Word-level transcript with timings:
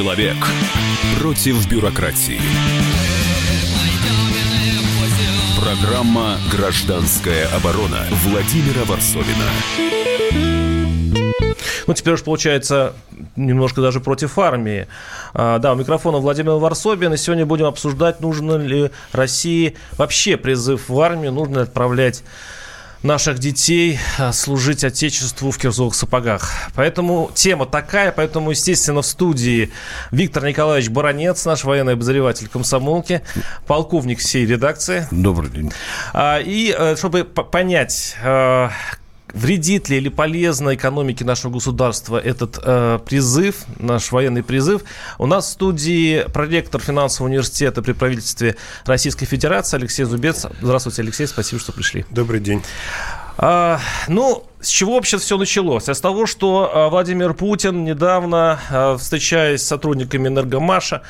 Человек 0.00 0.36
против 1.20 1.68
бюрократии. 1.68 2.40
Программа 5.60 6.38
«Гражданская 6.50 7.46
оборона» 7.54 8.06
Владимира 8.24 8.82
Варсовина. 8.86 9.44
Ну, 11.86 11.92
теперь 11.92 12.14
уж 12.14 12.22
получается 12.22 12.94
немножко 13.36 13.82
даже 13.82 14.00
против 14.00 14.38
армии. 14.38 14.88
А, 15.34 15.58
да, 15.58 15.74
у 15.74 15.76
микрофона 15.76 16.16
Владимир 16.16 16.52
Варсобин. 16.52 17.12
И 17.12 17.18
сегодня 17.18 17.44
будем 17.44 17.66
обсуждать, 17.66 18.22
нужно 18.22 18.56
ли 18.56 18.90
России 19.12 19.76
вообще 19.98 20.38
призыв 20.38 20.88
в 20.88 20.98
армию, 20.98 21.30
нужно 21.30 21.56
ли 21.56 21.62
отправлять 21.64 22.24
наших 23.02 23.38
детей 23.38 23.98
а, 24.18 24.32
служить 24.32 24.84
Отечеству 24.84 25.50
в 25.50 25.58
кирзовых 25.58 25.94
сапогах. 25.94 26.52
Поэтому 26.74 27.30
тема 27.34 27.66
такая, 27.66 28.12
поэтому, 28.12 28.50
естественно, 28.50 29.02
в 29.02 29.06
студии 29.06 29.70
Виктор 30.10 30.44
Николаевич 30.44 30.90
Баранец, 30.90 31.44
наш 31.46 31.64
военный 31.64 31.94
обозреватель 31.94 32.48
комсомолки, 32.48 33.22
полковник 33.66 34.18
всей 34.18 34.46
редакции. 34.46 35.06
Добрый 35.10 35.50
день. 35.50 35.72
А, 36.12 36.38
и 36.38 36.74
э, 36.76 36.96
чтобы 36.96 37.24
понять, 37.24 38.16
э, 38.22 38.68
вредит 39.32 39.88
ли 39.88 39.96
или 39.96 40.08
полезно 40.08 40.74
экономике 40.74 41.24
нашего 41.24 41.52
государства 41.52 42.18
этот 42.18 42.58
э, 42.62 42.98
призыв, 43.04 43.64
наш 43.78 44.12
военный 44.12 44.42
призыв. 44.42 44.82
У 45.18 45.26
нас 45.26 45.46
в 45.46 45.50
студии 45.50 46.24
проректор 46.32 46.80
финансового 46.80 47.30
университета 47.30 47.82
при 47.82 47.92
правительстве 47.92 48.56
Российской 48.84 49.26
Федерации 49.26 49.76
Алексей 49.76 50.04
Зубец. 50.04 50.46
Здравствуйте, 50.60 51.02
Алексей, 51.02 51.26
спасибо, 51.26 51.60
что 51.60 51.72
пришли. 51.72 52.04
Добрый 52.10 52.40
день. 52.40 52.62
А, 53.42 53.80
ну, 54.06 54.44
с 54.60 54.68
чего 54.68 54.96
вообще 54.96 55.16
все 55.16 55.38
началось? 55.38 55.88
А 55.88 55.94
с 55.94 56.00
того, 56.02 56.26
что 56.26 56.70
а, 56.74 56.88
Владимир 56.90 57.32
Путин 57.32 57.84
недавно, 57.84 58.96
встречаясь 59.00 59.62
с 59.62 59.66
сотрудниками 59.66 60.28
Энергомаша, 60.28 61.00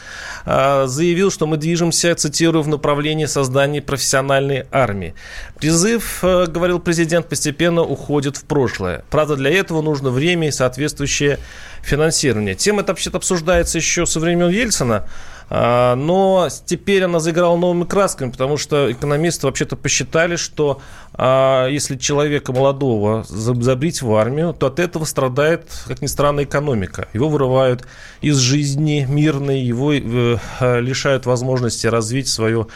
заявил, 0.46 1.32
что 1.32 1.48
мы 1.48 1.56
движемся, 1.56 2.14
цитирую, 2.14 2.62
в 2.62 2.68
направлении 2.68 3.24
создания 3.24 3.82
профессиональной 3.82 4.66
армии. 4.70 5.16
Призыв, 5.58 6.20
говорил 6.22 6.78
президент, 6.78 7.28
постепенно 7.28 7.82
уходит 7.82 8.36
в 8.36 8.44
прошлое. 8.44 9.04
Правда, 9.10 9.34
для 9.34 9.50
этого 9.50 9.82
нужно 9.82 10.10
время 10.10 10.46
и 10.46 10.52
соответствующее 10.52 11.40
финансирование. 11.82 12.54
Тема 12.54 12.82
эта 12.82 12.92
вообще-то 12.92 13.16
обсуждается 13.16 13.78
еще 13.78 14.06
со 14.06 14.20
времен 14.20 14.50
Ельцина. 14.50 15.08
А, 15.52 15.96
но 15.96 16.48
теперь 16.64 17.02
она 17.02 17.18
заиграла 17.18 17.56
новыми 17.56 17.84
красками, 17.84 18.30
потому 18.30 18.56
что 18.56 18.90
экономисты 18.90 19.46
вообще-то 19.46 19.74
посчитали, 19.74 20.36
что 20.36 20.80
а, 21.12 21.66
если 21.66 21.96
человека 21.96 22.52
молодого 22.52 23.24
забрить 23.28 24.00
в 24.00 24.14
армию, 24.14 24.54
то 24.54 24.68
от 24.68 24.78
этого 24.78 25.04
страдает, 25.04 25.64
как 25.88 26.02
ни 26.02 26.06
странно, 26.06 26.44
экономика. 26.44 27.08
Его 27.12 27.28
вырывают 27.28 27.84
из 28.20 28.36
жизни 28.36 29.04
мирной, 29.08 29.60
его 29.60 29.92
э, 29.92 30.38
лишают 30.80 31.26
возможности 31.26 31.88
развить 31.88 32.28
свое 32.28 32.68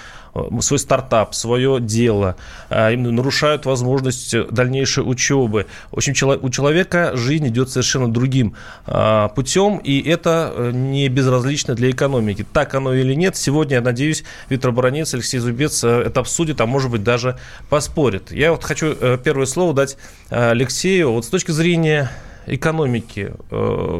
свой 0.60 0.78
стартап, 0.78 1.34
свое 1.34 1.80
дело, 1.80 2.36
э, 2.70 2.96
нарушают 2.96 3.66
возможность 3.66 4.34
дальнейшей 4.50 5.08
учебы. 5.08 5.66
В 5.90 5.96
общем, 5.96 6.14
у 6.42 6.50
человека 6.50 7.12
жизнь 7.14 7.48
идет 7.48 7.70
совершенно 7.70 8.12
другим 8.12 8.54
э, 8.86 9.28
путем, 9.34 9.78
и 9.78 10.00
это 10.00 10.70
не 10.72 11.08
безразлично 11.08 11.74
для 11.74 11.90
экономики. 11.90 12.44
Так 12.52 12.74
оно 12.74 12.94
или 12.94 13.14
нет, 13.14 13.36
сегодня, 13.36 13.76
я 13.76 13.80
надеюсь, 13.80 14.24
Виктор 14.48 14.72
Баранец, 14.72 15.14
Алексей 15.14 15.38
Зубец 15.38 15.84
это 15.84 16.20
обсудит, 16.20 16.60
а 16.60 16.66
может 16.66 16.90
быть 16.90 17.04
даже 17.04 17.38
поспорит. 17.68 18.32
Я 18.32 18.52
вот 18.52 18.64
хочу 18.64 18.94
первое 19.18 19.46
слово 19.46 19.74
дать 19.74 19.96
Алексею. 20.30 21.12
Вот 21.12 21.24
с 21.24 21.28
точки 21.28 21.50
зрения 21.50 22.10
экономики, 22.46 23.34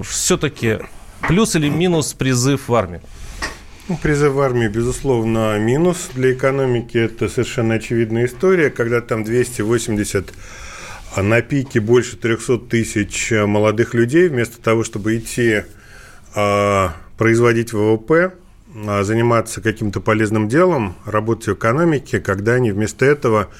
все-таки 0.04 0.78
плюс 1.26 1.54
или 1.56 1.68
минус 1.68 2.12
призыв 2.12 2.68
в 2.68 2.74
армию? 2.74 3.02
Ну, 3.86 3.98
призыв 3.98 4.32
в 4.32 4.40
армию, 4.40 4.70
безусловно, 4.70 5.58
минус 5.58 6.08
для 6.14 6.32
экономики. 6.32 6.96
Это 6.96 7.28
совершенно 7.28 7.74
очевидная 7.74 8.24
история, 8.24 8.70
когда 8.70 9.02
там 9.02 9.24
280 9.24 10.32
а 11.16 11.22
на 11.22 11.42
пике 11.42 11.80
больше 11.80 12.16
300 12.16 12.58
тысяч 12.60 13.30
молодых 13.30 13.92
людей, 13.92 14.28
вместо 14.28 14.60
того, 14.60 14.84
чтобы 14.84 15.18
идти 15.18 15.64
а, 16.34 16.94
производить 17.18 17.74
ВВП, 17.74 18.32
а, 18.86 19.04
заниматься 19.04 19.60
каким-то 19.60 20.00
полезным 20.00 20.48
делом, 20.48 20.96
работать 21.04 21.48
в 21.48 21.52
экономике, 21.52 22.20
когда 22.20 22.54
они 22.54 22.72
вместо 22.72 23.04
этого 23.04 23.50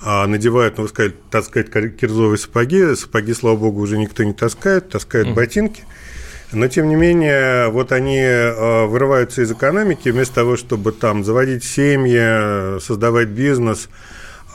а, 0.00 0.26
надевают, 0.28 0.78
ну, 0.78 0.84
вы 0.84 0.88
сказали, 0.88 1.14
таскать 1.30 1.70
кирзовые 1.70 2.38
сапоги, 2.38 2.94
сапоги, 2.94 3.34
слава 3.34 3.56
богу, 3.56 3.80
уже 3.80 3.98
никто 3.98 4.22
не 4.22 4.34
таскает, 4.34 4.88
таскают 4.88 5.28
mm. 5.28 5.34
ботинки– 5.34 5.82
но, 6.54 6.68
тем 6.68 6.88
не 6.88 6.94
менее, 6.94 7.68
вот 7.68 7.92
они 7.92 8.18
э, 8.18 8.86
вырываются 8.86 9.42
из 9.42 9.52
экономики 9.52 10.08
вместо 10.08 10.36
того, 10.36 10.56
чтобы 10.56 10.92
там 10.92 11.24
заводить 11.24 11.64
семьи, 11.64 12.80
создавать 12.80 13.28
бизнес, 13.28 13.88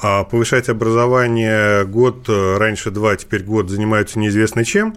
а 0.02 0.24
повышать 0.24 0.70
образование 0.70 1.86
год, 1.86 2.26
э, 2.30 2.58
раньше 2.58 2.92
два, 2.92 3.16
теперь 3.16 3.44
год, 3.44 3.70
занимаются 3.70 4.18
неизвестно 4.20 4.64
чем, 4.64 4.96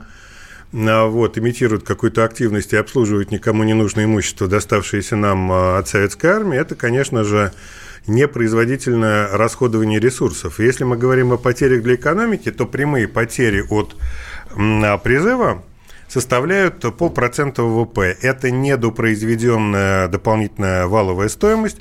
а 0.73 1.07
вот, 1.07 1.37
имитируют 1.37 1.85
какую-то 1.85 2.25
активность 2.25 2.73
и 2.73 2.77
обслуживают 2.77 3.31
никому 3.31 3.65
не 3.65 3.75
нужное 3.75 4.05
имущество, 4.05 4.47
доставшееся 4.47 5.17
нам 5.17 5.51
э, 5.51 5.79
от 5.79 5.89
советской 5.89 6.29
армии, 6.29 6.59
это, 6.59 6.75
конечно 6.77 7.25
же, 7.25 7.53
непроизводительное 8.07 9.29
расходование 9.37 10.01
ресурсов. 10.01 10.61
Если 10.61 10.85
мы 10.85 10.97
говорим 10.97 11.33
о 11.33 11.37
потерях 11.37 11.83
для 11.83 11.95
экономики, 11.95 12.51
то 12.51 12.67
прямые 12.67 13.07
потери 13.07 13.65
от 13.69 13.95
призыва 15.03 15.62
составляют 16.12 16.84
полпроцента 16.99 17.62
ВВП. 17.62 18.17
Это 18.21 18.50
недопроизведенная 18.50 20.09
дополнительная 20.09 20.87
валовая 20.87 21.28
стоимость, 21.28 21.78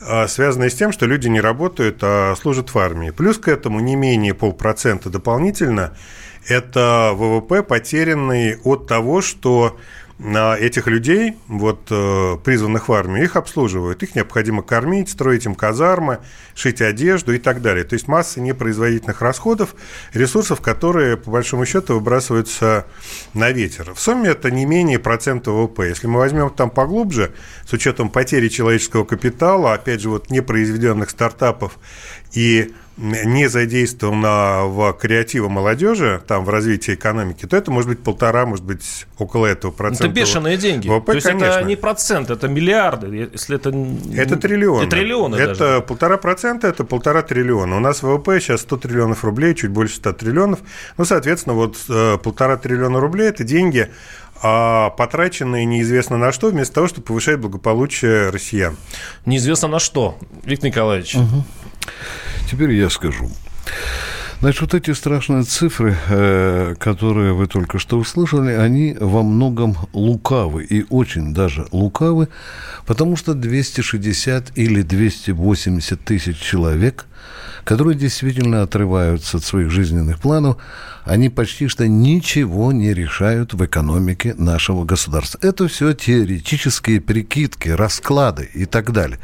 а, 0.00 0.28
связанная 0.28 0.70
с 0.70 0.74
тем, 0.74 0.92
что 0.92 1.06
люди 1.06 1.26
не 1.26 1.40
работают, 1.40 1.98
а 2.02 2.34
служат 2.36 2.72
в 2.72 2.78
армии. 2.78 3.10
Плюс 3.10 3.38
к 3.38 3.48
этому 3.48 3.80
не 3.80 3.96
менее 3.96 4.34
полпроцента 4.34 5.10
дополнительно– 5.10 5.96
это 6.48 7.12
ВВП, 7.14 7.62
потерянный 7.62 8.58
от 8.64 8.86
того, 8.86 9.20
что 9.20 9.78
на 10.22 10.56
этих 10.56 10.86
людей, 10.86 11.36
вот, 11.48 11.88
э, 11.90 12.36
призванных 12.44 12.88
в 12.88 12.92
армию, 12.92 13.24
их 13.24 13.34
обслуживают. 13.34 14.04
Их 14.04 14.14
необходимо 14.14 14.62
кормить, 14.62 15.10
строить 15.10 15.46
им 15.46 15.56
казармы, 15.56 16.20
шить 16.54 16.80
одежду 16.80 17.34
и 17.34 17.38
так 17.38 17.60
далее. 17.60 17.82
То 17.82 17.94
есть 17.94 18.06
масса 18.06 18.40
непроизводительных 18.40 19.20
расходов, 19.20 19.74
ресурсов, 20.12 20.60
которые, 20.60 21.16
по 21.16 21.32
большому 21.32 21.66
счету, 21.66 21.94
выбрасываются 21.94 22.86
на 23.34 23.50
ветер. 23.50 23.94
В 23.94 24.00
сумме 24.00 24.30
это 24.30 24.52
не 24.52 24.64
менее 24.64 25.00
процента 25.00 25.50
ВВП. 25.50 25.88
Если 25.88 26.06
мы 26.06 26.20
возьмем 26.20 26.50
там 26.50 26.70
поглубже, 26.70 27.32
с 27.66 27.72
учетом 27.72 28.08
потери 28.08 28.48
человеческого 28.48 29.04
капитала, 29.04 29.74
опять 29.74 30.02
же, 30.02 30.08
вот 30.08 30.30
непроизведенных 30.30 31.10
стартапов 31.10 31.78
и 32.32 32.72
не 33.02 33.48
задействована 33.48 34.66
в 34.66 34.92
креатива 34.92 35.48
молодежи, 35.48 36.22
там, 36.26 36.44
в 36.44 36.48
развитии 36.48 36.94
экономики, 36.94 37.46
то 37.46 37.56
это 37.56 37.70
может 37.70 37.90
быть 37.90 37.98
полтора, 37.98 38.46
может 38.46 38.64
быть, 38.64 39.06
около 39.18 39.46
этого 39.46 39.72
процента. 39.72 40.06
Это 40.06 40.14
бешеные 40.14 40.56
деньги. 40.56 40.88
ВВП, 40.88 41.06
то 41.06 41.14
есть 41.16 41.26
конечно. 41.26 41.46
это 41.46 41.64
не 41.64 41.76
процент, 41.76 42.30
это 42.30 42.46
миллиарды, 42.46 43.28
если 43.32 43.56
это... 43.56 43.70
Это 44.16 44.36
триллионы. 44.36 44.82
Это 44.82 44.90
триллионы 44.90 45.36
Это 45.36 45.54
даже. 45.58 45.82
полтора 45.82 46.16
процента, 46.16 46.68
это 46.68 46.84
полтора 46.84 47.22
триллиона. 47.22 47.76
У 47.76 47.80
нас 47.80 48.02
ВВП 48.02 48.40
сейчас 48.40 48.60
100 48.60 48.76
триллионов 48.76 49.24
рублей, 49.24 49.54
чуть 49.54 49.70
больше 49.70 49.96
100 49.96 50.12
триллионов. 50.12 50.60
Ну, 50.96 51.04
соответственно, 51.04 51.54
вот 51.54 51.76
э, 51.88 52.18
полтора 52.22 52.56
триллиона 52.56 53.00
рублей– 53.00 53.28
это 53.28 53.42
деньги, 53.42 53.90
а 54.42 54.90
потраченные 54.90 55.64
неизвестно 55.64 56.18
на 56.18 56.32
что, 56.32 56.50
вместо 56.50 56.74
того, 56.74 56.88
чтобы 56.88 57.06
повышать 57.06 57.38
благополучие 57.38 58.30
россиян. 58.30 58.76
Неизвестно 59.24 59.68
на 59.68 59.78
что, 59.78 60.18
Виктор 60.44 60.70
Николаевич. 60.70 61.14
Угу. 61.14 61.44
Теперь 62.50 62.72
я 62.72 62.90
скажу. 62.90 63.30
Значит, 64.40 64.60
вот 64.60 64.74
эти 64.74 64.90
страшные 64.90 65.44
цифры, 65.44 65.96
э, 66.08 66.74
которые 66.80 67.32
вы 67.32 67.46
только 67.46 67.78
что 67.78 67.96
услышали, 67.96 68.50
они 68.50 68.96
во 68.98 69.22
многом 69.22 69.76
лукавы, 69.92 70.64
и 70.64 70.84
очень 70.90 71.32
даже 71.32 71.68
лукавы, 71.70 72.26
потому 72.84 73.14
что 73.14 73.34
260 73.34 74.58
или 74.58 74.82
280 74.82 76.04
тысяч 76.04 76.40
человек, 76.40 77.06
которые 77.64 77.96
действительно 77.96 78.62
отрываются 78.62 79.36
от 79.36 79.44
своих 79.44 79.70
жизненных 79.70 80.18
планов, 80.18 80.56
они 81.04 81.28
почти 81.28 81.68
что 81.68 81.86
ничего 81.86 82.72
не 82.72 82.94
решают 82.94 83.54
в 83.54 83.64
экономике 83.64 84.34
нашего 84.36 84.84
государства. 84.84 85.38
Это 85.42 85.68
все 85.68 85.92
теоретические 85.92 87.00
прикидки, 87.00 87.68
расклады 87.68 88.48
и 88.54 88.66
так 88.66 88.92
далее. 88.92 89.18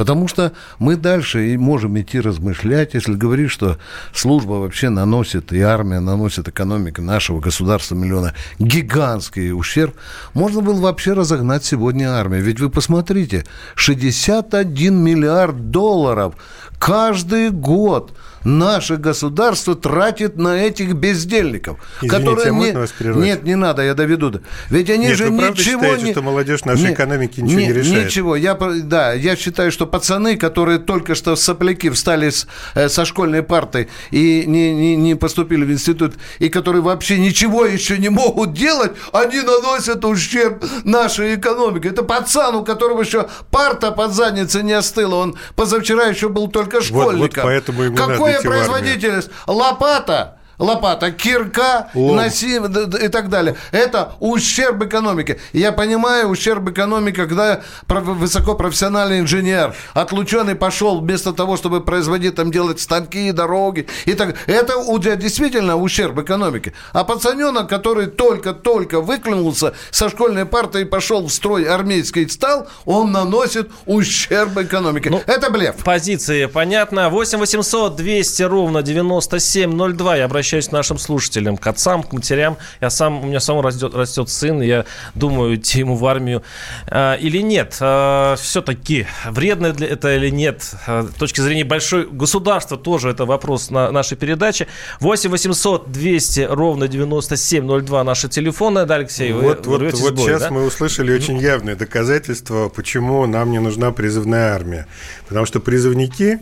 Потому 0.00 0.28
что 0.28 0.52
мы 0.78 0.96
дальше 0.96 1.52
и 1.52 1.58
можем 1.58 2.00
идти 2.00 2.20
размышлять, 2.20 2.94
если 2.94 3.12
говорить, 3.12 3.50
что 3.50 3.76
служба 4.14 4.52
вообще 4.52 4.88
наносит, 4.88 5.52
и 5.52 5.60
армия 5.60 6.00
наносит 6.00 6.48
экономике 6.48 7.02
нашего 7.02 7.38
государства 7.38 7.94
миллиона 7.94 8.32
гигантский 8.58 9.52
ущерб, 9.52 9.94
можно 10.32 10.62
было 10.62 10.80
вообще 10.80 11.12
разогнать 11.12 11.66
сегодня 11.66 12.14
армию. 12.14 12.42
Ведь 12.42 12.60
вы 12.60 12.70
посмотрите, 12.70 13.44
61 13.74 14.96
миллиард 14.96 15.70
долларов 15.70 16.34
каждый 16.78 17.19
каждый 17.20 17.50
год 17.50 18.12
наше 18.44 18.96
государство 18.96 19.74
тратит 19.74 20.36
на 20.36 20.56
этих 20.64 20.94
бездельников, 20.94 21.78
Извините, 22.02 22.16
которые 22.18 22.48
а 22.48 22.54
не... 22.54 22.72
вас 22.72 22.90
прервать? 22.92 23.24
Нет, 23.24 23.42
не 23.44 23.54
надо, 23.56 23.82
я 23.82 23.94
доведу. 23.94 24.40
Ведь 24.70 24.90
они 24.90 25.06
Нет, 25.06 25.16
же 25.16 25.30
вы 25.30 25.48
ничего 25.50 25.82
считаете, 25.82 26.04
не... 26.04 26.12
что 26.12 26.22
молодежь 26.22 26.64
нашей 26.64 26.88
Не- 26.88 26.92
экономики 26.94 27.40
ничего 27.40 27.60
не 27.60 27.66
не- 27.66 27.72
решает? 27.72 28.06
Ничего, 28.06 28.36
я, 28.36 28.54
да, 28.54 29.12
я 29.12 29.36
считаю, 29.36 29.72
что 29.72 29.86
пацаны, 29.86 30.36
которые 30.36 30.78
только 30.78 31.14
что 31.14 31.36
сопляки 31.36 31.90
встали 31.90 32.30
с- 32.30 32.46
э, 32.74 32.88
со 32.88 33.04
школьной 33.04 33.42
партой 33.42 33.88
и 34.10 34.44
не, 34.46 34.72
не, 34.74 34.96
не 34.96 35.14
поступили 35.14 35.64
в 35.64 35.72
институт, 35.72 36.14
и 36.38 36.48
которые 36.48 36.82
вообще 36.82 37.18
ничего 37.18 37.64
еще 37.66 37.98
не 37.98 38.08
могут 38.08 38.52
делать, 38.52 38.92
они 39.12 39.40
наносят 39.40 40.04
ущерб 40.04 40.64
нашей 40.84 41.34
экономике. 41.34 41.88
Это 41.88 42.02
пацан, 42.02 42.54
у 42.56 42.64
которого 42.64 43.02
еще 43.02 43.28
парта 43.50 43.90
под 43.90 44.12
задницей 44.12 44.62
не 44.62 44.72
остыла, 44.72 45.16
он 45.16 45.36
позавчера 45.56 46.04
еще 46.06 46.28
был 46.28 46.48
только 46.48 46.76
вот 46.76 46.84
школьником. 46.84 47.42
поэтому 47.44 47.82
ему 47.82 47.96
надо 47.96 48.14
Производительность? 48.42 49.30
Лопата, 49.46 50.38
лопата, 50.60 51.10
кирка, 51.10 51.88
носи 51.94 52.60
и 53.02 53.08
так 53.08 53.28
далее. 53.28 53.56
Это 53.72 54.12
ущерб 54.20 54.82
экономике. 54.84 55.40
Я 55.52 55.72
понимаю 55.72 56.28
ущерб 56.28 56.68
экономике, 56.68 57.26
когда 57.26 57.62
про- 57.86 58.00
высокопрофессиональный 58.00 59.20
инженер, 59.20 59.74
отлученный 59.94 60.54
пошел 60.54 61.00
вместо 61.00 61.32
того, 61.32 61.56
чтобы 61.56 61.80
производить, 61.80 62.34
там, 62.34 62.50
делать 62.50 62.80
станки, 62.80 63.32
дороги 63.32 63.86
и 64.04 64.14
так 64.14 64.36
Это 64.46 64.74
действительно 65.16 65.76
ущерб 65.76 66.18
экономике. 66.18 66.72
А 66.92 67.04
пацаненок, 67.04 67.68
который 67.68 68.06
только-только 68.06 69.00
выклюнулся 69.00 69.72
со 69.90 70.08
школьной 70.10 70.44
парты 70.44 70.82
и 70.82 70.84
пошел 70.84 71.26
в 71.26 71.32
строй 71.32 71.64
армейский 71.64 72.28
стал, 72.28 72.68
он 72.84 73.12
наносит 73.12 73.70
ущерб 73.86 74.56
экономике. 74.58 75.10
Ну, 75.10 75.22
Это 75.26 75.50
блеф. 75.50 75.76
Позиции 75.84 76.46
понятно. 76.46 77.08
8 77.08 77.38
800 77.38 77.96
200 77.96 78.42
ровно 78.42 78.82
9702. 78.82 80.16
Я 80.16 80.24
обращаюсь 80.26 80.49
к 80.50 80.72
нашим 80.72 80.98
слушателям, 80.98 81.56
к 81.56 81.66
отцам, 81.66 82.02
к 82.02 82.12
матерям. 82.12 82.56
Я 82.80 82.90
сам, 82.90 83.22
у 83.22 83.26
меня 83.26 83.40
сам 83.40 83.60
растет, 83.60 83.94
растет 83.94 84.28
сын, 84.28 84.60
я 84.60 84.84
думаю, 85.14 85.56
идти 85.56 85.80
ему 85.80 85.96
в 85.96 86.06
армию 86.06 86.42
а, 86.86 87.14
или 87.14 87.38
нет. 87.38 87.76
А, 87.80 88.36
все-таки 88.36 89.06
вредно 89.28 89.72
для 89.72 89.88
это 89.88 90.14
или 90.16 90.30
нет? 90.30 90.74
А, 90.86 91.04
с 91.04 91.18
точки 91.18 91.40
зрения 91.40 91.64
большой 91.64 92.06
государства 92.06 92.76
тоже 92.76 93.10
это 93.10 93.24
вопрос 93.24 93.70
на 93.70 93.90
нашей 93.90 94.16
передаче. 94.16 94.66
8 95.00 95.30
800 95.30 95.90
200 95.90 96.40
ровно 96.50 96.88
9702 96.88 98.04
наши 98.04 98.28
телефоны. 98.28 98.86
Да, 98.86 98.96
Алексей, 98.96 99.32
вы 99.32 99.42
Вот, 99.42 99.66
вот, 99.66 99.82
вот 99.82 100.14
бой, 100.14 100.26
сейчас 100.26 100.42
да? 100.42 100.50
мы 100.50 100.64
услышали 100.64 101.12
очень 101.12 101.38
явное 101.38 101.76
доказательство, 101.76 102.68
почему 102.68 103.26
нам 103.26 103.50
не 103.50 103.58
нужна 103.58 103.92
призывная 103.92 104.54
армия. 104.54 104.86
Потому 105.28 105.46
что 105.46 105.60
призывники 105.60 106.40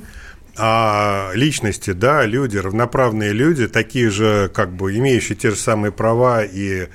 а 0.59 1.31
личности, 1.35 1.93
да, 1.93 2.27
люди, 2.27 2.57
равноправные 2.57 3.33
люди, 3.33 3.69
такие 3.69 4.11
же, 4.11 4.51
как 4.53 4.73
бы 4.73 4.97
имеющие 4.97 5.37
те 5.37 5.51
же 5.51 5.57
самые 5.57 5.93
права 5.93 6.43
и 6.45 6.89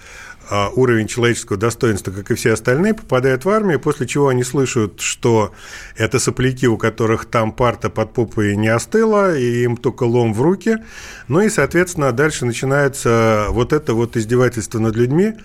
а, 0.50 0.70
уровень 0.76 1.08
человеческого 1.08 1.58
достоинства, 1.58 2.12
как 2.12 2.30
и 2.30 2.36
все 2.36 2.52
остальные, 2.52 2.96
попадают 2.96 3.46
в 3.46 3.50
армию, 3.50 3.80
после 3.80 4.06
чего 4.06 4.28
они 4.28 4.44
слышат, 4.44 5.00
что 5.00 5.54
это 5.96 6.20
сопляки, 6.20 6.68
у 6.68 6.78
которых 6.78 7.26
там 7.26 7.54
парта 7.54 7.90
под 7.90 8.14
попой 8.14 8.58
не 8.58 8.68
остыла, 8.68 9.38
и 9.38 9.64
им 9.64 9.78
только 9.78 10.04
лом 10.04 10.34
в 10.34 10.42
руки. 10.42 10.78
Ну 11.30 11.40
и, 11.40 11.50
соответственно, 11.50 12.12
дальше 12.12 12.46
начинается 12.46 13.48
вот 13.50 13.72
это 13.72 13.94
вот 13.94 14.18
издевательство 14.18 14.80
над 14.80 14.98
людьми, 14.98 15.36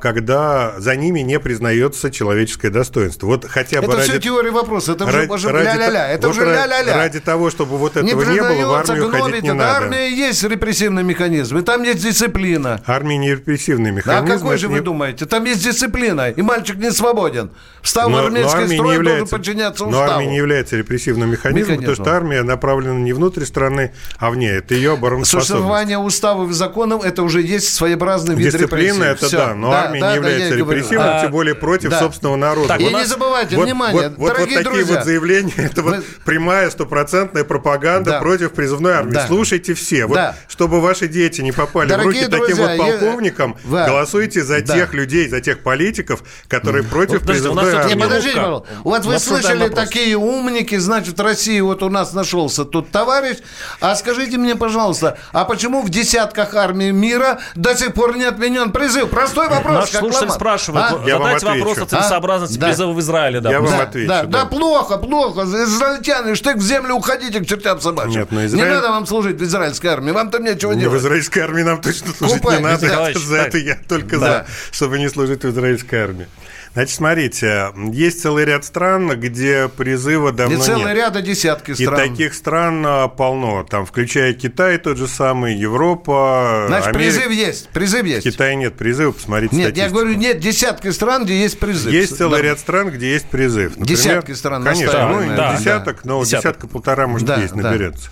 когда 0.00 0.74
за 0.78 0.96
ними 0.96 1.20
не 1.20 1.38
признается 1.38 2.10
человеческое 2.10 2.70
достоинство. 2.70 3.26
Вот 3.26 3.44
хотя 3.46 3.80
бы 3.80 3.88
Это 3.88 3.96
ради... 3.98 4.10
все 4.10 4.20
теория 4.20 4.50
вопроса. 4.50 4.92
Это 4.92 5.04
уже, 5.04 5.16
ради- 5.18 5.30
уже 5.32 5.48
ради 5.50 5.66
ля-ля-ля. 5.66 6.08
Это 6.08 6.28
вот 6.28 6.36
уже 6.36 6.46
ля-ля-ля. 6.46 6.96
Ради 6.96 7.20
того, 7.20 7.50
чтобы 7.50 7.76
вот 7.76 7.96
этого 7.96 8.06
не, 8.08 8.14
было, 8.14 8.24
в 8.24 8.74
армию 8.74 9.10
ходить 9.10 9.20
гнобит. 9.26 9.42
не 9.42 9.48
Это 9.48 9.54
надо. 9.58 9.76
армия 9.76 10.08
есть 10.10 10.42
репрессивный 10.44 11.02
механизм, 11.02 11.58
и 11.58 11.62
там 11.62 11.82
есть 11.82 12.02
дисциплина. 12.02 12.80
Армия 12.86 13.16
не 13.18 13.30
репрессивный 13.32 13.90
А 13.90 13.92
механизм. 13.92 14.26
какой 14.38 14.50
это 14.54 14.58
же 14.58 14.68
не- 14.68 14.74
вы 14.74 14.80
думаете? 14.80 15.26
Там 15.26 15.44
есть 15.44 15.62
дисциплина, 15.64 16.30
и 16.30 16.42
мальчик 16.42 16.76
не 16.76 16.90
свободен. 16.90 17.50
Встал 17.82 18.08
в 18.08 18.12
Но- 18.12 18.18
но 18.20 18.24
армейский 18.26 18.58
не 18.60 18.64
строй, 18.66 18.76
должен 18.78 18.94
является- 18.94 19.36
подчиняться 19.36 19.84
Но 19.84 19.90
уставу. 19.90 20.12
армия 20.12 20.26
не 20.26 20.36
является 20.36 20.76
репрессивным 20.76 21.30
механизмом, 21.30 21.76
потому 21.76 21.80
Механизмом. 21.82 22.04
что 22.06 22.14
армия 22.14 22.42
направлена 22.42 22.98
не 22.98 23.12
внутрь 23.12 23.44
страны, 23.44 23.92
а 24.18 24.30
вне. 24.30 24.48
Это 24.50 24.74
ее 24.74 24.92
обороноспособность. 24.92 25.48
Существование 25.48 25.98
уставов 25.98 26.50
и 26.50 26.52
законов 26.52 27.04
это 27.04 27.22
уже 27.22 27.40
есть 27.42 27.74
своеобразный 27.74 28.34
вид 28.34 28.52
Дисциплина 28.52 29.04
это 29.04 29.26
Всё. 29.26 29.36
да, 29.38 29.54
но 29.60 29.72
армия 29.72 30.00
да, 30.00 30.14
не 30.16 30.20
да, 30.20 30.28
я 30.28 30.32
является 30.34 30.56
говорю. 30.58 30.78
репрессивной, 30.80 31.16
А, 31.18 31.20
тем 31.22 31.30
более 31.30 31.54
против 31.54 31.90
да. 31.90 31.98
собственного 31.98 32.36
народа. 32.36 32.68
Так, 32.68 32.80
И 32.80 32.84
у 32.84 32.88
не 32.88 32.92
нас- 32.94 33.08
забывайте, 33.08 33.56
Вот, 33.56 33.64
внимание, 33.66 34.02
вот, 34.02 34.10
вот, 34.10 34.18
вот 34.18 34.28
дорогие 34.36 34.58
такие 34.58 34.72
друзья. 34.74 34.94
вот 34.96 35.04
заявления, 35.04 35.52
это 35.56 35.82
вот 35.82 35.96
Вы- 35.96 36.04
прямая 36.24 36.70
стопроцентная 36.70 37.44
пропаганда 37.44 38.10
Да. 38.12 38.18
против 38.20 38.52
призывной 38.52 38.92
армии. 38.92 39.12
Да. 39.12 39.26
Слушайте 39.26 39.74
все. 39.74 40.06
Вот, 40.06 40.14
Да. 40.14 40.36
чтобы 40.48 40.80
ваши 40.80 41.08
дети 41.08 41.40
не 41.40 41.52
попали 41.52 41.88
Дорогие 41.88 42.26
в 42.28 42.30
руки 42.30 42.30
таким 42.30 42.56
друзья, 42.56 42.76
вот 42.76 42.86
я- 42.86 42.98
полковникам, 42.98 43.56
Да. 43.64 43.86
голосуйте 43.86 44.42
за 44.44 44.60
Да. 44.62 44.74
тех 44.74 44.94
людей, 44.94 45.28
за 45.28 45.40
тех 45.40 45.62
политиков, 45.62 46.22
которые 46.48 46.84
против 46.84 47.20
подождите, 47.20 47.48
у 47.48 47.54
нас 47.54 47.64
призывной 47.64 47.82
армии. 47.82 47.94
Не, 47.94 48.00
подождите, 48.02 48.36
пожалуйста. 48.36 48.68
Вот 48.84 49.04
вы 49.04 49.18
слышали 49.18 49.68
такие 49.68 50.16
умники, 50.16 50.76
значит, 50.78 51.18
в 51.18 51.22
России 51.22 51.60
вот 51.60 51.82
у 51.82 51.88
нас 51.90 52.12
нашелся 52.12 52.64
тут 52.64 52.90
товарищ. 52.90 53.38
А 53.80 53.94
скажите 53.94 54.36
мне, 54.38 54.56
пожалуйста, 54.56 55.18
а 55.32 55.44
почему 55.44 55.82
в 55.82 55.90
десятках 55.90 56.54
армий 56.54 56.90
мира 56.92 57.38
до 57.54 57.76
сих 57.76 57.94
пор 57.94 58.16
не 58.16 58.24
отменен 58.24 58.72
призыв? 58.72 59.08
Простой 59.10 59.37
вопрос. 59.48 59.74
Наш 59.74 59.90
слушатель 59.90 60.30
спрашивает, 60.30 60.84
А? 60.90 61.06
Я 61.06 61.18
вам 61.18 61.38
задайте 61.38 61.60
вопрос 61.64 61.78
о 61.78 61.86
целесообразности 61.86 62.56
А? 62.56 62.60
Да. 62.60 62.66
призыва 62.66 62.92
в 62.92 63.00
Израиле. 63.00 63.40
Да, 63.40 63.50
Я 63.50 63.60
вам 63.60 63.70
Да, 63.70 63.82
отвечу, 63.82 64.08
да, 64.08 64.22
да. 64.24 64.28
да, 64.40 64.44
плохо, 64.46 64.98
плохо. 64.98 65.42
Израильтяне, 65.42 66.34
штык 66.34 66.56
в 66.56 66.62
землю, 66.62 66.94
уходите 66.94 67.38
к 67.40 67.46
чертям 67.46 67.80
собачьим. 67.80 68.12
Нет, 68.20 68.32
но 68.32 68.40
Не 68.40 68.46
Израиль- 68.46 68.74
надо 68.74 68.88
вам 68.90 69.06
служить 69.06 69.36
в 69.38 69.44
израильской 69.44 69.90
армии, 69.90 70.10
вам 70.10 70.30
там 70.30 70.42
нечего 70.42 70.72
Не 70.72 70.78
в 70.78 70.80
делать. 70.80 71.00
израильской 71.02 71.42
армии 71.42 71.62
нам 71.62 71.80
точно 71.80 72.12
служить 72.12 72.38
Купайтесь, 72.40 72.82
не 72.82 72.88
надо. 72.88 73.18
За 73.18 73.36
это 73.36 73.58
я 73.58 73.78
только 73.88 74.18
за, 74.18 74.46
чтобы 74.72 74.98
не 74.98 75.08
служить 75.08 75.44
в 75.44 75.48
израильской 75.50 76.00
армии. 76.02 76.26
Значит, 76.74 76.94
смотрите, 76.94 77.70
есть 77.92 78.22
целый 78.22 78.44
ряд 78.44 78.64
стран, 78.64 79.18
где 79.18 79.68
призыва 79.68 80.30
давно 80.32 80.56
Не 80.56 80.62
целый 80.62 80.84
нет. 80.86 80.96
ряд, 80.96 81.16
а 81.16 81.22
десятки 81.22 81.72
И 81.72 81.74
стран. 81.74 81.96
таких 81.96 82.34
стран 82.34 82.84
а, 82.86 83.08
полно, 83.08 83.64
там, 83.64 83.84
включая 83.84 84.32
Китай 84.32 84.78
тот 84.78 84.96
же 84.96 85.08
самый, 85.08 85.56
Европа, 85.56 86.66
Значит, 86.68 86.88
Америка. 86.88 86.98
призыв 87.16 87.30
есть, 87.32 87.68
призыв 87.70 88.02
В 88.02 88.06
есть. 88.06 88.24
Китае 88.30 88.54
нет 88.56 88.74
призыва, 88.76 89.12
посмотрите 89.12 89.56
Нет, 89.56 89.66
я 89.68 89.72
статистику. 89.88 89.94
говорю, 90.00 90.14
нет 90.18 90.38
десятки 90.40 90.90
стран, 90.90 91.24
где 91.24 91.40
есть 91.40 91.58
призыв. 91.58 91.92
Есть 91.92 92.16
целый 92.16 92.42
Да. 92.42 92.48
ряд 92.48 92.60
стран, 92.60 92.90
где 92.90 93.12
есть 93.12 93.26
призыв. 93.26 93.70
Например, 93.76 93.86
Десятки 93.86 94.32
стран, 94.32 94.62
Конечно, 94.62 95.08
ну, 95.08 95.36
да, 95.36 95.56
десяток, 95.56 96.04
но 96.04 96.22
Десяток. 96.22 96.42
десятка-полтора, 96.42 97.06
может, 97.08 97.26
Да, 97.26 97.40
есть, 97.40 97.54
да. 97.54 97.70
наберется. 97.70 98.10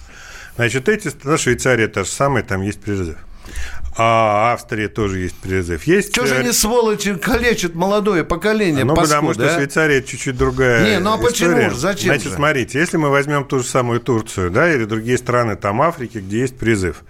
Значит, 0.57 0.89
эти 0.89 1.09
страны, 1.09 1.39
Швейцария 1.39 1.87
та 1.89 2.03
же 2.05 2.11
самая, 2.11 2.43
там 2.43 2.63
есть 2.63 2.81
призыв. 2.81 3.17
А 3.99 4.53
Австрия 4.53 4.89
тоже 4.89 5.21
есть 5.21 5.37
призыв. 5.37 5.85
Есть 5.85 6.13
Что 6.15 6.27
же 6.27 6.35
э, 6.35 6.41
они, 6.41 6.53
сволочи, 6.53 7.15
калечат 7.15 7.75
молодое 7.75 8.25
поколение, 8.25 8.85
Ну, 8.85 8.95
потому 8.95 9.29
паскуды, 9.29 9.47
что 9.49 9.55
а? 9.55 9.59
Швейцария 9.59 10.03
чуть-чуть 10.03 10.37
другая 10.37 10.85
Не, 10.85 10.99
ну 11.01 11.15
а 11.15 11.19
почему 11.19 11.51
история. 11.53 11.71
же? 11.71 11.77
Зачем 11.77 12.09
Значит, 12.11 12.29
же? 12.29 12.35
смотрите, 12.35 12.79
если 12.79 12.99
мы 12.99 13.09
возьмем 13.09 13.45
ту 13.47 13.61
же 13.61 13.65
самую 13.65 14.01
Турцию, 14.01 14.51
да, 14.51 14.71
или 14.71 14.85
другие 14.85 15.17
страны 15.17 15.57
там 15.57 15.81
Африки, 15.81 16.19
где 16.19 16.41
есть 16.41 16.59
призыв, 16.59 17.05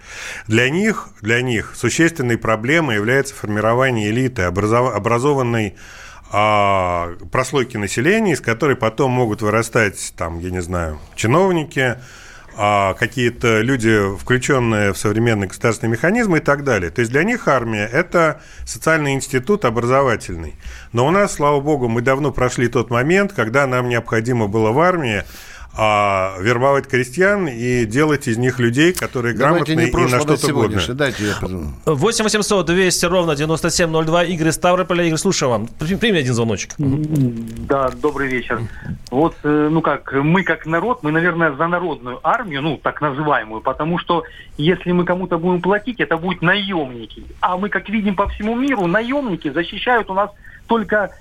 для 0.47 0.69
них, 0.69 1.09
для 1.21 1.41
них 1.41 1.73
существенной 1.75 2.37
проблемой 2.37 2.95
является 2.95 3.35
формирование 3.35 4.09
элиты, 4.09 4.43
образов- 4.43 4.95
образованной 4.95 5.75
а, 6.31 7.15
прослойки 7.31 7.77
населения, 7.77 8.33
из 8.33 8.41
которой 8.41 8.75
потом 8.75 9.11
могут 9.11 9.41
вырастать, 9.41 10.13
там, 10.17 10.39
я 10.39 10.51
не 10.51 10.61
знаю, 10.61 10.99
чиновники, 11.15 11.97
какие-то 12.57 13.61
люди, 13.61 14.17
включенные 14.17 14.91
в 14.91 14.97
современные 14.97 15.47
государственные 15.47 15.91
механизмы 15.93 16.39
и 16.39 16.41
так 16.41 16.63
далее. 16.63 16.89
То 16.89 17.01
есть 17.01 17.11
для 17.11 17.23
них 17.23 17.47
армия– 17.47 17.85
это 17.93 18.41
социальный 18.65 19.13
институт 19.13 19.63
образовательный. 19.63 20.55
Но 20.91 21.05
у 21.05 21.11
нас, 21.11 21.33
слава 21.33 21.59
богу, 21.61 21.87
мы 21.87 22.01
давно 22.01 22.31
прошли 22.31 22.67
тот 22.67 22.89
момент, 22.89 23.31
когда 23.33 23.67
нам 23.67 23.89
необходимо 23.89 24.47
было 24.47 24.71
в 24.71 24.79
армии 24.79 25.23
а, 25.77 26.35
вербовать 26.39 26.87
крестьян 26.87 27.47
и 27.47 27.85
делать 27.85 28.27
из 28.27 28.37
них 28.37 28.59
людей, 28.59 28.93
которые 28.93 29.35
Давайте 29.35 29.75
грамотные 29.75 29.85
не 29.85 29.91
и 29.91 30.11
на 30.11 30.17
а 30.17 30.19
что-то 30.19 30.33
годны. 30.33 30.47
сегодняшнее. 30.47 30.95
Дайте 30.95 31.27
я 31.27 31.35
подумаю. 31.39 31.73
8 31.85 32.23
800 32.23 32.65
200 32.65 33.05
ровно 33.05 33.35
9702. 33.35 34.23
Игорь 34.23 34.51
Ставрополя. 34.51 35.03
Игорь, 35.03 35.17
слушаю 35.19 35.49
вам. 35.49 35.67
Прими 35.67 35.97
прими 35.97 36.19
один 36.19 36.33
звоночек. 36.33 36.71
Да, 36.77 37.89
добрый 37.89 38.27
вечер. 38.27 38.61
Вот, 39.11 39.35
э, 39.43 39.69
ну 39.71 39.81
как, 39.81 40.11
мы 40.13 40.43
как 40.43 40.65
народ, 40.65 41.03
мы, 41.03 41.11
наверное, 41.11 41.51
за 41.55 41.67
народную 41.67 42.19
армию, 42.23 42.61
ну, 42.61 42.77
так 42.77 43.01
называемую, 43.01 43.61
потому 43.61 43.99
что 43.99 44.23
если 44.57 44.91
мы 44.91 45.05
кому-то 45.05 45.37
будем 45.37 45.61
платить, 45.61 45.99
это 45.99 46.17
будут 46.17 46.41
наемники. 46.41 47.23
А 47.39 47.57
мы, 47.57 47.69
как 47.69 47.89
видим 47.89 48.15
по 48.15 48.27
всему 48.27 48.55
миру, 48.55 48.87
наемники 48.87 49.49
защищают 49.49 50.09
у 50.09 50.13
нас 50.13 50.31
только 50.67 51.11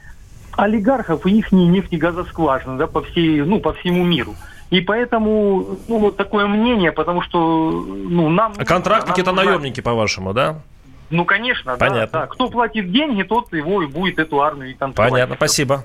олигархов 0.57 1.27
и 1.27 1.39
их 1.39 1.53
нефтегазоскважины, 1.53 2.79
да, 2.79 2.87
по 2.87 3.03
всей, 3.03 3.43
ну, 3.43 3.61
по 3.61 3.73
всему 3.75 4.05
миру. 4.05 4.35
И 4.71 4.81
поэтому, 4.81 5.79
ну, 5.87 5.99
вот 5.99 6.17
такое 6.17 6.47
мнение, 6.47 6.91
потому 6.91 7.23
что, 7.23 7.71
ну, 7.71 8.29
нам... 8.29 8.55
А 8.57 8.65
контрактники 8.65 9.21
это 9.21 9.33
наемники, 9.33 9.81
по-вашему, 9.81 10.33
да? 10.33 10.61
Ну, 11.09 11.25
конечно, 11.25 11.77
Понятно. 11.77 12.09
да, 12.13 12.21
да. 12.23 12.27
Кто 12.27 12.49
платит 12.49 12.91
деньги, 12.91 13.23
тот 13.23 13.53
его 13.53 13.83
и 13.83 13.87
будет 13.87 14.19
эту 14.19 14.43
армию 14.43 14.71
и 14.71 14.75
контролировать. 14.75 15.13
Понятно, 15.13 15.37
спасибо. 15.37 15.85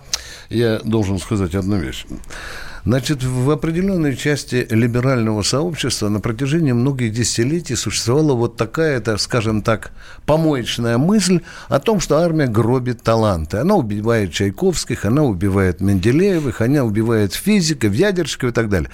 Я 0.49 0.79
должен 0.79 1.19
сказать 1.19 1.53
одну 1.53 1.77
вещь. 1.77 2.05
Значит, 2.83 3.23
в 3.23 3.51
определенной 3.51 4.15
части 4.15 4.65
либерального 4.71 5.43
сообщества 5.43 6.09
на 6.09 6.19
протяжении 6.19 6.71
многих 6.71 7.13
десятилетий 7.13 7.75
существовала 7.75 8.33
вот 8.33 8.57
такая, 8.57 8.99
так 9.01 9.19
скажем 9.19 9.61
так, 9.61 9.91
помоечная 10.25 10.97
мысль 10.97 11.41
о 11.69 11.79
том, 11.79 11.99
что 11.99 12.17
армия 12.17 12.47
гробит 12.47 13.03
таланты. 13.03 13.57
Она 13.57 13.75
убивает 13.75 14.33
Чайковских, 14.33 15.05
она 15.05 15.23
убивает 15.23 15.79
Менделеевых, 15.79 16.61
она 16.61 16.83
убивает 16.83 17.33
физиков, 17.33 17.93
ядерщиков 17.93 18.49
и 18.49 18.53
так 18.53 18.67
далее. 18.67 18.89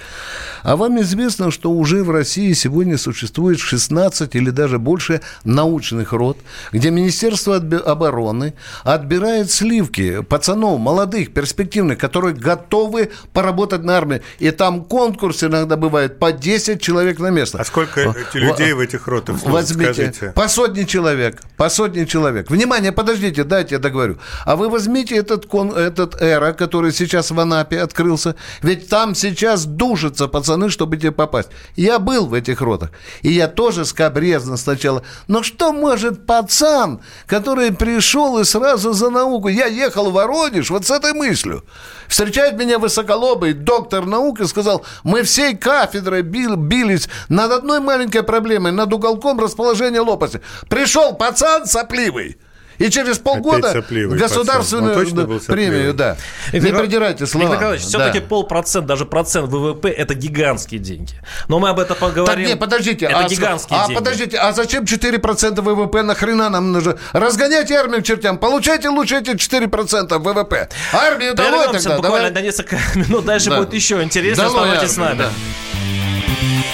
А 0.63 0.75
вам 0.75 0.99
известно, 0.99 1.49
что 1.49 1.71
уже 1.71 2.03
в 2.03 2.11
России 2.11 2.51
сегодня 2.51 2.97
существует 2.97 3.59
16 3.59 4.35
или 4.35 4.49
даже 4.49 4.79
больше 4.79 5.21
научных 5.45 6.11
род, 6.11 6.37
где 6.73 6.91
Министерство 6.91 7.55
обороны 7.55 8.53
отбирает 8.83 9.49
сливки 9.49 10.23
пацанов, 10.23 10.77
молодых, 10.77 11.31
перспективных, 11.31 11.97
которые 11.97 12.35
готовы 12.35 13.11
поработать 13.31 13.76
на 13.83 13.97
армии. 13.97 14.21
И 14.39 14.51
там 14.51 14.83
конкурс 14.83 15.43
иногда 15.43 15.77
бывает 15.77 16.19
по 16.19 16.31
10 16.31 16.81
человек 16.81 17.19
на 17.19 17.29
место. 17.29 17.59
А 17.59 17.65
сколько 17.65 18.13
людей 18.33 18.73
в 18.73 18.79
этих 18.79 19.07
ротах? 19.07 19.37
Возьмите, 19.43 19.93
скажите? 19.93 20.31
по 20.35 20.47
сотни 20.47 20.83
человек, 20.83 21.41
по 21.57 21.69
сотни 21.69 22.05
человек. 22.05 22.49
Внимание, 22.49 22.91
подождите, 22.91 23.43
дайте 23.43 23.75
я 23.75 23.79
договорю. 23.79 24.17
А 24.45 24.55
вы 24.55 24.69
возьмите 24.69 25.15
этот, 25.15 25.45
кон, 25.45 25.71
этот 25.71 26.21
эра, 26.21 26.53
который 26.53 26.91
сейчас 26.91 27.31
в 27.31 27.39
Анапе 27.39 27.79
открылся, 27.79 28.35
ведь 28.61 28.89
там 28.89 29.15
сейчас 29.15 29.65
душатся 29.65 30.27
пацаны, 30.27 30.69
чтобы 30.69 30.97
тебе 30.97 31.11
попасть. 31.11 31.49
Я 31.75 31.99
был 31.99 32.27
в 32.27 32.33
этих 32.33 32.61
ротах, 32.61 32.91
и 33.21 33.31
я 33.31 33.47
тоже 33.47 33.85
скобрезно 33.85 34.57
сначала. 34.57 35.03
Но 35.27 35.43
что 35.43 35.73
может 35.73 36.25
пацан, 36.25 37.01
который 37.25 37.71
пришел 37.71 38.39
и 38.39 38.43
сразу 38.43 38.93
за 38.93 39.09
науку? 39.09 39.47
Я 39.47 39.65
ехал 39.65 40.11
в 40.11 40.13
Воронеж 40.13 40.69
вот 40.69 40.85
с 40.85 40.91
этой 40.91 41.13
мыслью. 41.13 41.63
Встречает 42.07 42.57
меня 42.57 42.79
высоколобый 42.79 43.53
доктор 43.67 44.05
наук 44.05 44.39
и 44.39 44.47
сказал, 44.47 44.83
мы 45.03 45.23
всей 45.23 45.55
кафедрой 45.55 46.21
бил, 46.21 46.55
бились 46.55 47.09
над 47.27 47.51
одной 47.51 47.81
маленькой 47.81 48.23
проблемой, 48.23 48.71
над 48.71 48.91
уголком 48.93 49.39
расположения 49.39 49.99
лопасти. 49.99 50.41
Пришел 50.69 51.13
пацан 51.13 51.65
сопливый, 51.65 52.37
и 52.77 52.89
через 52.89 53.17
полгода 53.19 53.83
государственную 53.89 55.39
премию, 55.41 55.93
да. 55.93 56.17
Виктор, 56.51 56.73
не 56.73 56.79
придирайте 56.79 57.25
слова. 57.25 57.43
Виктор 57.43 57.57
Николаевич, 57.57 57.91
да. 57.91 57.99
все-таки 57.99 58.19
полпроцент, 58.19 58.85
даже 58.85 59.05
процент 59.05 59.49
ВВП– 59.49 59.89
это 59.97 60.13
гигантские 60.13 60.79
деньги. 60.79 61.13
Но 61.47 61.59
мы 61.59 61.69
об 61.69 61.79
этом 61.79 61.97
поговорим. 61.97 62.45
Так, 62.45 62.53
не, 62.53 62.55
подождите. 62.55 63.05
Это 63.05 63.19
а, 63.19 63.27
гигантские 63.27 63.79
а, 63.79 63.87
деньги. 63.87 63.97
А 63.97 63.99
подождите, 63.99 64.37
а 64.37 64.51
зачем 64.53 64.83
4% 64.83 65.61
ВВП? 65.61 66.03
Нахрена 66.03 66.49
нам 66.49 66.71
нужно? 66.71 66.97
Разгоняйте 67.13 67.75
армию 67.75 68.01
к 68.01 68.05
чертям, 68.05 68.37
получайте 68.37 68.89
лучше 68.89 69.17
эти 69.17 69.31
4% 69.31 70.17
ВВП. 70.19 70.69
Армию 70.93 71.33
долой 71.33 71.71
тогда. 71.71 71.95
буквально 71.95 72.29
давай. 72.29 72.31
на 72.31 72.41
несколько 72.41 72.77
минут, 72.95 73.25
дальше 73.25 73.49
да. 73.49 73.57
будет 73.59 73.73
еще 73.73 74.01
интереснее. 74.03 74.47
Долой 74.47 74.69
Оставайтесь 74.69 74.93
с 74.93 74.97
нами. 74.97 75.17
Да. 75.17 75.29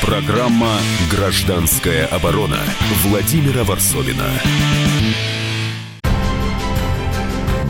Программа 0.02 0.80
«Гражданская 1.10 2.08
оборона» 2.08 2.60
Владимира 3.04 3.64
Варсовина. 3.64 4.26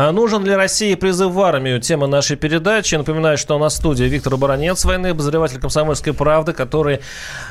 А 0.00 0.12
нужен 0.12 0.44
ли 0.44 0.54
России 0.54 0.94
призыв 0.94 1.32
в 1.32 1.40
армию? 1.40 1.80
Тема 1.80 2.06
нашей 2.06 2.36
передачи. 2.36 2.94
Напоминаю, 2.94 3.36
что 3.36 3.56
у 3.56 3.58
нас 3.58 3.72
в 3.74 3.76
студии 3.78 4.04
Виктор 4.04 4.36
Баранец, 4.36 4.84
военный 4.84 5.10
обозреватель 5.10 5.58
комсомольской 5.58 6.12
правды, 6.12 6.52
который 6.52 7.00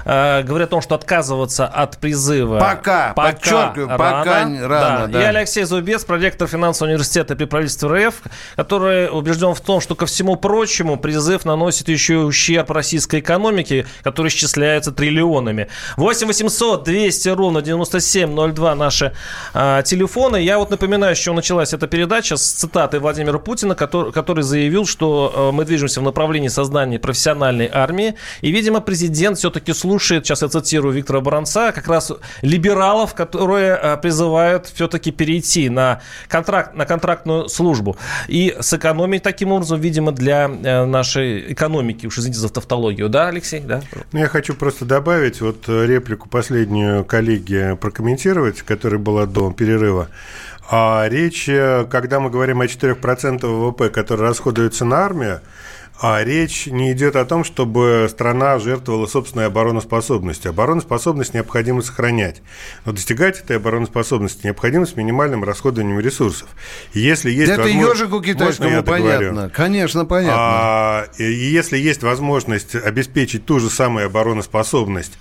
э, 0.05 0.43
говорит 0.43 0.69
о 0.69 0.71
том, 0.71 0.81
что 0.81 0.95
отказываться 0.95 1.67
от 1.67 1.97
призыва... 1.97 2.57
Пока, 2.57 3.11
пока 3.13 3.31
подчеркиваю, 3.33 3.87
рано, 3.89 3.97
пока 3.97 4.43
рано. 4.43 4.67
Да. 4.69 5.07
Да. 5.07 5.21
И 5.21 5.25
Алексей 5.25 5.65
Зубец, 5.65 6.05
проректор 6.05 6.47
финансового 6.47 6.91
университета 6.91 7.35
при 7.35 7.43
правительстве 7.43 8.07
РФ, 8.07 8.13
который 8.55 9.09
убежден 9.09 9.53
в 9.53 9.59
том, 9.59 9.81
что, 9.81 9.95
ко 9.95 10.05
всему 10.05 10.37
прочему, 10.37 10.95
призыв 10.95 11.43
наносит 11.43 11.89
еще 11.89 12.13
и 12.13 12.17
ущерб 12.17 12.71
российской 12.71 13.19
экономике, 13.19 13.85
который 14.03 14.29
исчисляется 14.29 14.93
триллионами. 14.93 15.67
8 15.97 16.27
800 16.27 16.85
200 16.85 17.27
ровно 17.27 17.61
9702 17.61 18.75
наши 18.75 19.13
э, 19.53 19.81
телефоны. 19.83 20.37
Я 20.37 20.59
вот 20.59 20.69
напоминаю, 20.69 21.13
с 21.13 21.19
чего 21.19 21.35
началась 21.35 21.73
эта 21.73 21.87
передача 21.87 22.36
с 22.37 22.51
цитатой 22.51 22.99
Владимира 22.99 23.39
Путина, 23.39 23.75
который, 23.75 24.11
который 24.11 24.43
заявил, 24.43 24.85
что 24.85 25.49
э, 25.51 25.55
мы 25.55 25.65
движемся 25.65 25.99
в 26.01 26.03
направлении 26.03 26.47
создания 26.47 26.99
профессиональной 26.99 27.69
армии. 27.71 28.15
И, 28.41 28.51
видимо, 28.51 28.79
президент 28.79 29.37
все-таки 29.37 29.73
слушает, 29.73 30.25
сейчас 30.25 30.41
я 30.41 30.47
цитирую 30.47 30.93
Виктора 30.93 31.21
Баранца, 31.21 31.71
как 31.71 31.87
раз 31.87 32.11
либералов, 32.41 33.13
которые 33.13 33.79
э, 33.81 33.97
призывают 33.97 34.67
все-таки 34.67 35.11
перейти 35.11 35.69
на, 35.69 36.01
контракт, 36.27 36.75
на 36.75 36.85
контрактную 36.85 37.49
службу. 37.49 37.97
И 38.27 38.55
сэкономить 38.59 39.23
таким 39.23 39.51
образом, 39.51 39.79
видимо, 39.79 40.11
для 40.11 40.45
э, 40.45 40.85
нашей 40.85 41.51
экономики, 41.53 42.07
уж 42.07 42.17
извините 42.19 42.39
за 42.39 42.49
тавтологию. 42.49 43.09
Да, 43.09 43.27
Алексей? 43.27 43.59
Да? 43.59 43.81
Ну, 44.11 44.19
я 44.19 44.27
хочу 44.27 44.53
просто 44.53 44.85
добавить 44.85 45.41
вот 45.41 45.67
реплику 45.67 46.29
последнюю 46.29 47.03
коллеги 47.03 47.77
прокомментировать, 47.79 48.61
которая 48.61 48.99
была 48.99 49.25
до 49.25 49.51
перерыва. 49.51 50.07
А 50.69 51.07
речь, 51.07 51.45
когда 51.45 52.19
мы 52.19 52.29
говорим 52.29 52.61
о 52.61 52.65
4% 52.65 53.45
ВВП, 53.45 53.89
которые 53.89 54.29
расходуются 54.29 54.83
на 54.85 54.97
армию, 54.97 55.41
а 55.99 56.23
речь 56.23 56.67
не 56.67 56.91
идет 56.91 57.15
о 57.15 57.25
том, 57.25 57.43
чтобы 57.43 58.07
страна 58.09 58.59
жертвовала 58.59 59.07
собственной 59.07 59.47
обороноспособностью. 59.47 60.49
Обороноспособность 60.51 61.33
необходимо 61.33 61.81
сохранять. 61.81 62.43
Но 62.85 62.91
достигать 62.91 63.39
этой 63.39 63.57
обороноспособности 63.57 64.45
необходимо 64.45 64.85
с 64.85 64.95
минимальным 64.95 65.43
расходованием 65.43 65.99
ресурсов. 65.99 66.49
И 66.93 66.99
если 66.99 67.31
есть 67.31 67.51
Это 67.51 67.63
возможность... 67.63 67.99
ежику 67.99 68.21
китайскому 68.21 68.83
понятно. 68.83 69.49
Конечно, 69.49 70.05
понятно. 70.05 70.37
А, 70.39 71.07
и 71.17 71.23
если 71.23 71.77
есть 71.79 72.03
возможность 72.03 72.75
обеспечить 72.75 73.45
ту 73.45 73.59
же 73.59 73.71
самую 73.71 74.05
обороноспособность, 74.05 75.17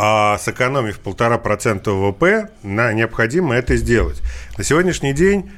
а 0.00 0.38
сэкономив 0.38 1.00
полтора 1.00 1.38
процента 1.38 1.90
ВВП, 1.90 2.50
на, 2.62 2.92
необходимо 2.92 3.56
это 3.56 3.76
сделать. 3.76 4.22
На 4.56 4.62
сегодняшний 4.62 5.12
день 5.12 5.50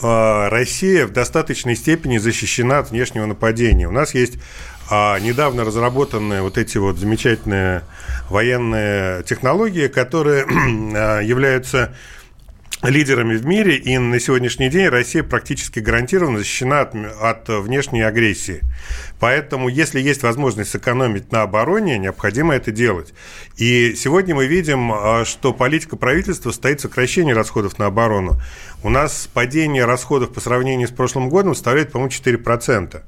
а, 0.00 0.48
Россия 0.50 1.04
в 1.04 1.12
достаточной 1.12 1.74
степени 1.74 2.18
защищена 2.18 2.78
от 2.78 2.90
внешнего 2.92 3.26
нападения. 3.26 3.88
У 3.88 3.90
нас 3.90 4.14
есть 4.14 4.38
а, 4.88 5.18
недавно 5.18 5.64
разработанные 5.64 6.42
вот 6.42 6.58
эти 6.58 6.78
вот 6.78 6.96
замечательные 6.96 7.82
военные 8.30 9.24
технологии, 9.24 9.88
которые 9.88 10.44
а, 10.94 11.20
являются 11.20 11.92
лидерами 12.82 13.36
в 13.36 13.44
мире, 13.44 13.76
и 13.76 13.98
на 13.98 14.20
сегодняшний 14.20 14.68
день 14.68 14.88
Россия 14.88 15.22
практически 15.24 15.80
гарантированно 15.80 16.38
защищена 16.38 16.82
от, 16.82 16.94
от 16.94 17.48
внешней 17.48 18.02
агрессии. 18.02 18.60
Поэтому, 19.18 19.68
если 19.68 20.00
есть 20.00 20.22
возможность 20.22 20.70
сэкономить 20.70 21.32
на 21.32 21.42
обороне, 21.42 21.98
необходимо 21.98 22.54
это 22.54 22.70
делать. 22.70 23.14
И 23.56 23.94
сегодня 23.94 24.34
мы 24.34 24.46
видим, 24.46 24.92
а, 24.92 25.24
что 25.24 25.52
политика 25.52 25.96
правительства 25.96 26.52
стоит 26.52 26.80
сокращение 26.80 27.34
расходов 27.34 27.78
на 27.78 27.86
оборону. 27.86 28.40
У 28.84 28.90
нас 28.90 29.28
падение 29.32 29.84
расходов 29.84 30.32
по 30.32 30.40
сравнению 30.40 30.86
с 30.86 30.92
прошлым 30.92 31.28
годом 31.28 31.54
составляет, 31.54 31.90
по-моему, 31.90 32.12
4%. 32.12 33.02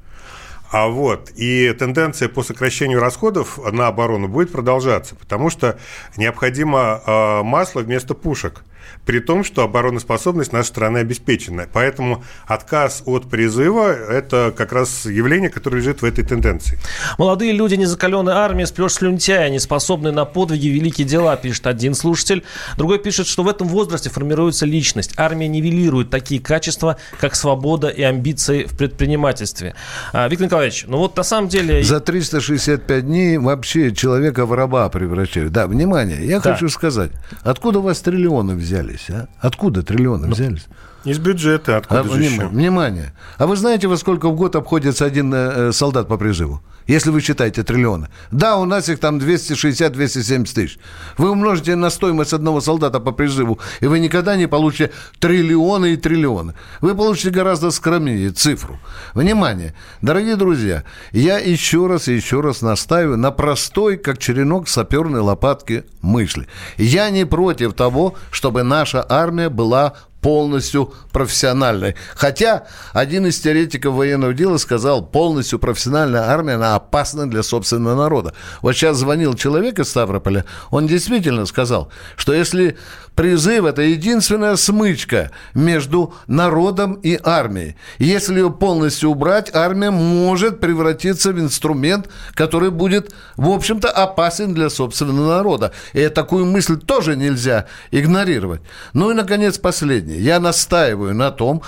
А 0.72 0.86
вот, 0.86 1.32
и 1.34 1.74
тенденция 1.76 2.28
по 2.28 2.44
сокращению 2.44 3.00
расходов 3.00 3.58
на 3.72 3.88
оборону 3.88 4.28
будет 4.28 4.52
продолжаться, 4.52 5.16
потому 5.16 5.50
что 5.50 5.80
необходимо 6.16 7.02
э, 7.04 7.42
масло 7.42 7.80
вместо 7.80 8.14
пушек 8.14 8.62
при 9.04 9.20
том, 9.20 9.44
что 9.44 9.62
обороноспособность 9.62 10.52
нашей 10.52 10.68
страны 10.68 10.98
обеспечена. 10.98 11.66
Поэтому 11.72 12.24
отказ 12.46 13.02
от 13.06 13.28
призыва– 13.28 13.92
это 14.10 14.52
как 14.56 14.72
раз 14.72 15.06
явление, 15.06 15.50
которое 15.50 15.78
лежит 15.78 16.02
в 16.02 16.04
этой 16.04 16.24
тенденции. 16.24 16.78
Молодые 17.18 17.52
люди, 17.52 17.74
незакаленной 17.74 18.32
армии, 18.32 18.64
сплошь 18.64 18.94
слюнтяи, 18.94 19.50
не 19.50 19.58
способны 19.58 20.12
на 20.12 20.24
подвиги, 20.24 20.68
великие 20.68 21.06
дела, 21.06 21.36
пишет 21.36 21.66
один 21.66 21.94
слушатель. 21.94 22.44
Другой 22.76 22.98
пишет, 22.98 23.26
что 23.26 23.42
в 23.42 23.48
этом 23.48 23.68
возрасте 23.68 24.10
формируется 24.10 24.66
личность. 24.66 25.12
Армия 25.16 25.48
нивелирует 25.48 26.10
такие 26.10 26.40
качества, 26.40 26.96
как 27.18 27.34
свобода 27.34 27.88
и 27.88 28.02
амбиции 28.02 28.64
в 28.64 28.76
предпринимательстве. 28.76 29.74
А, 30.12 30.28
Виктор 30.28 30.46
Николаевич, 30.46 30.84
ну 30.86 30.98
вот 30.98 31.16
на 31.16 31.22
самом 31.22 31.48
деле... 31.48 31.82
За 31.82 32.00
365 32.00 33.06
дней 33.06 33.38
вообще 33.38 33.94
человека 33.94 34.46
в 34.46 34.52
раба 34.52 34.88
превращают. 34.88 35.52
Да, 35.52 35.66
внимание, 35.66 36.24
я 36.24 36.40
да. 36.40 36.52
хочу 36.52 36.68
сказать, 36.68 37.10
откуда 37.42 37.80
у 37.80 37.82
вас 37.82 38.00
триллионы 38.00 38.54
взялись? 38.54 38.69
Взялись, 38.70 39.10
а? 39.10 39.28
Откуда 39.40 39.82
триллионы 39.82 40.28
ну, 40.28 40.34
взялись? 40.34 40.66
Из 41.04 41.18
бюджета, 41.18 41.78
откуда 41.78 42.00
а, 42.00 42.04
же 42.04 42.10
внимание, 42.10 42.36
еще? 42.36 42.46
Внимание. 42.48 43.12
А 43.38 43.46
вы 43.46 43.56
знаете, 43.56 43.88
во 43.88 43.96
сколько 43.96 44.28
в 44.28 44.36
год 44.36 44.54
обходится 44.54 45.04
один 45.04 45.32
э, 45.34 45.72
солдат 45.72 46.08
по 46.08 46.16
призыву? 46.16 46.62
Если 46.86 47.10
вы 47.10 47.20
считаете 47.20 47.62
триллионы. 47.62 48.08
Да, 48.30 48.56
у 48.56 48.64
нас 48.64 48.88
их 48.88 48.98
там 48.98 49.18
260-270 49.18 50.54
тысяч. 50.54 50.78
Вы 51.18 51.30
умножите 51.30 51.76
на 51.76 51.90
стоимость 51.90 52.32
одного 52.32 52.60
солдата 52.60 53.00
по 53.00 53.12
призыву, 53.12 53.58
и 53.80 53.86
вы 53.86 53.98
никогда 53.98 54.36
не 54.36 54.46
получите 54.46 54.90
триллионы 55.18 55.92
и 55.92 55.96
триллионы. 55.96 56.54
Вы 56.80 56.94
получите 56.94 57.30
гораздо 57.30 57.70
скромнее 57.70 58.30
цифру. 58.30 58.78
Внимание, 59.14 59.74
дорогие 60.02 60.36
друзья, 60.36 60.84
я 61.12 61.38
еще 61.38 61.86
раз 61.86 62.08
и 62.08 62.14
еще 62.14 62.40
раз 62.40 62.62
настаиваю 62.62 63.18
на 63.18 63.30
простой, 63.30 63.96
как 63.96 64.18
черенок 64.18 64.68
саперной 64.68 65.20
лопатки 65.20 65.84
мысли. 66.00 66.46
Я 66.76 67.10
не 67.10 67.24
против 67.24 67.74
того, 67.74 68.14
чтобы 68.30 68.62
наша 68.62 69.04
армия 69.08 69.48
была 69.48 69.94
полностью 70.20 70.92
профессиональной. 71.12 71.94
Хотя 72.14 72.66
один 72.92 73.26
из 73.26 73.40
теоретиков 73.40 73.94
военного 73.94 74.34
дела 74.34 74.58
сказал, 74.58 75.04
полностью 75.04 75.58
профессиональная 75.58 76.22
армия, 76.22 76.54
она 76.54 76.74
опасна 76.74 77.28
для 77.28 77.42
собственного 77.42 77.94
народа. 77.96 78.34
Вот 78.62 78.74
сейчас 78.74 78.98
звонил 78.98 79.34
человек 79.34 79.78
из 79.78 79.88
Ставрополя, 79.88 80.44
он 80.70 80.86
действительно 80.86 81.46
сказал, 81.46 81.90
что 82.16 82.32
если 82.32 82.76
Призыв– 83.14 83.64
это 83.66 83.82
единственная 83.82 84.56
смычка 84.56 85.30
между 85.54 86.14
народом 86.26 86.94
и 86.94 87.18
армией. 87.22 87.76
Если 87.98 88.34
ее 88.34 88.50
полностью 88.50 89.10
убрать, 89.10 89.54
армия 89.54 89.90
может 89.90 90.60
превратиться 90.60 91.32
в 91.32 91.38
инструмент, 91.38 92.08
который 92.34 92.70
будет, 92.70 93.12
в 93.36 93.50
общем-то, 93.50 93.90
опасен 93.90 94.54
для 94.54 94.70
собственного 94.70 95.36
народа. 95.36 95.72
И 95.92 96.08
такую 96.08 96.46
мысль 96.46 96.78
тоже 96.78 97.16
нельзя 97.16 97.66
игнорировать. 97.90 98.62
Ну 98.92 99.10
и, 99.10 99.14
наконец, 99.14 99.58
последнее. 99.58 100.20
Я 100.20 100.40
настаиваю 100.40 101.14
на 101.14 101.30
том, 101.30 101.62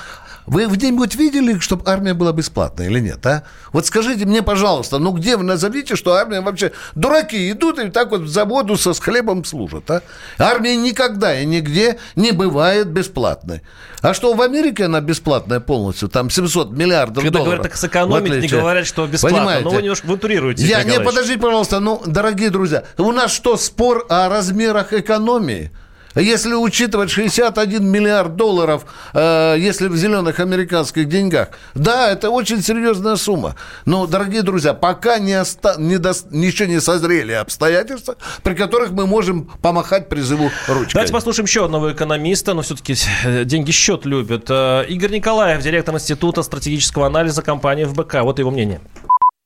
вы 0.47 0.67
где-нибудь 0.67 1.15
видели, 1.15 1.59
чтобы 1.59 1.89
армия 1.91 2.15
была 2.15 2.33
бесплатная 2.33 2.89
или 2.89 3.01
нет, 3.01 3.25
а? 3.27 3.45
Вот 3.73 3.87
скажите 3.87 4.25
мне, 4.27 4.43
пожалуйста, 4.43 4.99
ну 4.99 5.13
где 5.13 5.37
вы 5.37 5.45
назовите, 5.45 5.97
что 5.97 6.15
армия 6.15 6.41
вообще... 6.41 6.73
Дураки 6.95 7.51
идут 7.51 7.79
и 7.79 7.91
так 7.91 8.11
вот 8.11 8.23
в 8.23 8.29
заводу 8.29 8.77
со 8.77 8.93
с 8.93 9.01
хлебом 9.01 9.45
служат, 9.45 9.91
а? 9.91 10.03
Армия 10.39 10.77
никогда 10.77 11.39
и 11.39 11.47
нигде 11.47 11.99
не 12.17 12.33
бывает 12.33 12.89
бесплатной. 12.89 13.63
А 14.01 14.15
что, 14.15 14.35
в 14.35 14.43
Америке 14.43 14.87
она 14.87 15.01
бесплатная 15.01 15.61
полностью? 15.61 16.09
Там 16.09 16.29
700 16.29 16.73
миллиардов 16.73 17.23
Когда 17.23 17.39
долларов. 17.39 17.63
Когда 17.63 17.69
говорят, 17.69 17.73
так 17.73 17.77
сэкономить, 17.77 18.43
не 18.43 18.49
говорят, 18.49 18.87
что 18.87 19.07
бесплатно. 19.07 19.39
Понимаете? 19.39 19.65
Но 19.65 19.71
вы 19.71 19.83
немножко 19.83 20.07
вантурируете. 20.07 20.67
Я, 20.67 20.83
не, 20.83 20.99
подождите, 21.01 21.39
пожалуйста, 21.39 21.79
ну, 21.79 22.03
дорогие 22.05 22.51
друзья, 22.51 22.85
у 22.99 23.13
нас 23.13 23.33
что, 23.33 23.57
спор 23.57 24.07
о 24.09 24.29
размерах 24.29 24.93
экономии? 24.93 25.71
Если 26.15 26.53
учитывать 26.55 27.11
61 27.11 27.85
миллиард 27.85 28.37
долларов, 28.37 28.85
э, 29.15 29.57
если 29.59 29.89
в 29.89 29.97
зеленых 29.97 30.41
американских 30.41 31.09
деньгах, 31.09 31.49
да, 31.75 32.11
это 32.11 32.31
очень 32.31 32.61
серьезная 32.61 33.17
сумма. 33.17 33.57
Но, 33.87 34.07
дорогие 34.07 34.43
друзья, 34.43 34.75
пока 34.75 35.19
не 35.19 35.41
оста... 35.41 35.75
не 35.79 35.99
до... 35.99 36.11
еще 36.31 36.67
не 36.67 36.81
созрели 36.81 37.33
обстоятельства, 37.33 38.17
при 38.43 38.55
которых 38.55 38.91
мы 38.91 39.07
можем 39.07 39.51
помахать 39.63 40.09
призыву 40.09 40.51
ручкой. 40.69 40.95
Давайте 40.95 41.13
послушаем 41.13 41.47
еще 41.47 41.65
одного 41.65 41.93
экономиста, 41.93 42.55
но 42.55 42.63
все-таки 42.63 42.95
э, 43.25 43.45
деньги 43.45 43.71
счет 43.71 44.05
любят. 44.05 44.47
Э, 44.51 44.85
Игорь 44.89 45.13
Николаев, 45.13 45.63
директор 45.63 45.95
Института 45.95 46.43
стратегического 46.43 47.07
анализа 47.07 47.43
компании 47.43 47.85
ФБК. 47.85 48.23
Вот 48.23 48.39
его 48.39 48.51
мнение. 48.51 48.81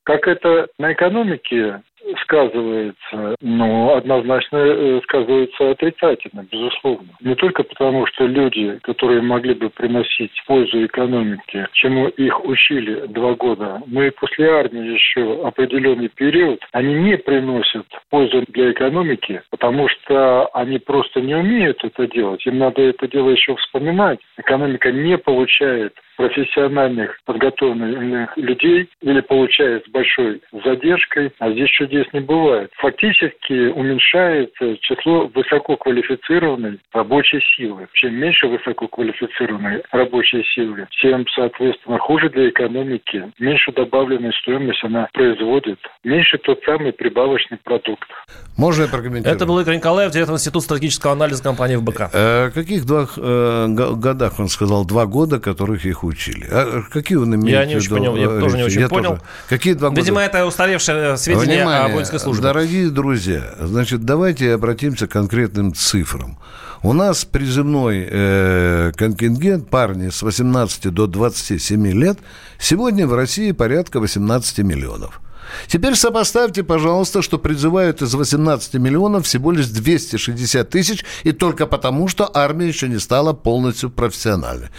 Как 0.03 0.27
это 0.27 0.67
на 0.79 0.93
экономике 0.93 1.81
сказывается, 2.21 3.35
ну, 3.41 3.95
однозначно 3.95 4.57
э, 4.57 5.01
сказывается 5.03 5.71
отрицательно, 5.71 6.45
безусловно. 6.51 7.09
Не 7.21 7.35
только 7.35 7.63
потому, 7.63 8.05
что 8.07 8.25
люди, 8.25 8.79
которые 8.83 9.21
могли 9.21 9.53
бы 9.53 9.69
приносить 9.69 10.31
пользу 10.45 10.85
экономике, 10.85 11.67
чему 11.73 12.07
их 12.07 12.43
учили 12.45 13.07
два 13.07 13.33
года, 13.33 13.81
но 13.87 14.03
и 14.03 14.11
после 14.11 14.49
армии 14.49 14.93
еще 14.93 15.45
определенный 15.45 16.09
период, 16.09 16.59
они 16.71 16.93
не 16.93 17.17
приносят 17.17 17.85
пользу 18.09 18.43
для 18.47 18.71
экономики, 18.71 19.41
потому 19.49 19.87
что 19.89 20.49
они 20.53 20.79
просто 20.79 21.21
не 21.21 21.35
умеют 21.35 21.83
это 21.83 22.07
делать. 22.07 22.45
Им 22.45 22.59
надо 22.59 22.81
это 22.81 23.07
дело 23.07 23.29
еще 23.29 23.55
вспоминать. 23.55 24.19
Экономика 24.37 24.91
не 24.91 25.17
получает 25.17 25.93
профессиональных 26.17 27.17
подготовленных 27.25 28.35
людей 28.37 28.89
или 29.01 29.21
получает 29.21 29.85
с 29.85 29.89
большой 29.89 30.41
задержкой, 30.51 31.31
а 31.39 31.51
здесь 31.51 31.69
чудес 31.69 32.05
не 32.11 32.19
бывает. 32.19 32.71
Фактически 32.77 33.69
уменьшается 33.69 34.77
число 34.81 35.27
высококвалифицированной 35.33 36.79
рабочей 36.91 37.39
силы. 37.55 37.87
Чем 37.93 38.15
меньше 38.15 38.47
высококвалифицированной 38.47 39.83
рабочей 39.91 40.43
силы, 40.55 40.87
тем, 41.01 41.25
соответственно, 41.35 41.99
хуже 41.99 42.29
для 42.29 42.49
экономики, 42.49 43.31
меньше 43.39 43.71
добавленной 43.71 44.33
стоимости 44.41 44.85
она 44.85 45.07
производит, 45.13 45.79
меньше 46.03 46.37
тот 46.39 46.59
самый 46.65 46.91
прибавочный 46.91 47.57
продукт. 47.63 48.09
Можно 48.57 48.83
я 48.83 48.87
прокомментирую? 48.89 49.35
Это 49.35 49.45
был 49.45 49.59
Игорь 49.59 49.75
Николаев, 49.75 50.11
директор 50.11 50.35
Института 50.35 50.65
стратегического 50.65 51.13
анализа 51.13 51.43
компании 51.43 51.75
ФБК. 51.75 52.09
Э, 52.13 52.49
каких 52.51 52.85
два 52.85 53.07
э, 53.15 53.67
годах, 53.67 54.39
он 54.39 54.47
сказал, 54.47 54.85
два 54.85 55.05
года, 55.05 55.39
которых 55.39 55.85
их 55.85 56.03
учили. 56.07 56.47
А 56.49 56.83
какие 56.89 57.17
он 57.17 57.35
имеет 57.35 57.59
Я 57.59 57.65
не 57.65 57.75
очень 57.75 57.89
понял, 57.89 58.15
я 58.15 58.27
тоже 58.39 58.57
не 58.57 58.63
очень 58.63 58.81
я 58.81 58.89
понял. 58.89 59.11
Тоже. 59.11 59.21
Какие 59.49 59.73
два 59.73 59.89
года? 59.89 60.01
Видимо, 60.01 60.21
это 60.21 60.45
устаревшее 60.45 61.17
сведения 61.17 61.57
Внимание, 61.57 61.85
о 61.85 61.87
воинской 61.89 62.19
службе. 62.19 62.43
Дорогие 62.43 62.89
друзья, 62.89 63.55
значит, 63.59 64.03
давайте 64.05 64.53
обратимся 64.53 65.07
к 65.07 65.11
конкретным 65.11 65.73
цифрам. 65.73 66.37
У 66.83 66.93
нас 66.93 67.25
призывной 67.25 68.07
э, 68.09 68.91
контингент 68.95 69.69
парни 69.69 70.09
с 70.09 70.21
18 70.21 70.93
до 70.93 71.07
27 71.07 71.87
лет 71.87 72.19
сегодня 72.59 73.07
в 73.07 73.13
России 73.13 73.51
порядка 73.51 73.99
18 73.99 74.59
миллионов. 74.59 75.21
Теперь 75.67 75.95
сопоставьте, 75.95 76.63
пожалуйста, 76.63 77.21
что 77.21 77.37
призывают 77.37 78.01
из 78.01 78.13
18 78.13 78.75
миллионов 78.75 79.25
всего 79.25 79.51
лишь 79.51 79.67
260 79.67 80.69
тысяч, 80.69 81.05
и 81.23 81.31
только 81.31 81.65
потому, 81.65 82.07
что 82.07 82.29
армия 82.33 82.67
еще 82.67 82.87
не 82.87 82.99
стала 82.99 83.33
полностью 83.33 83.89
профессиональной. 83.89 84.69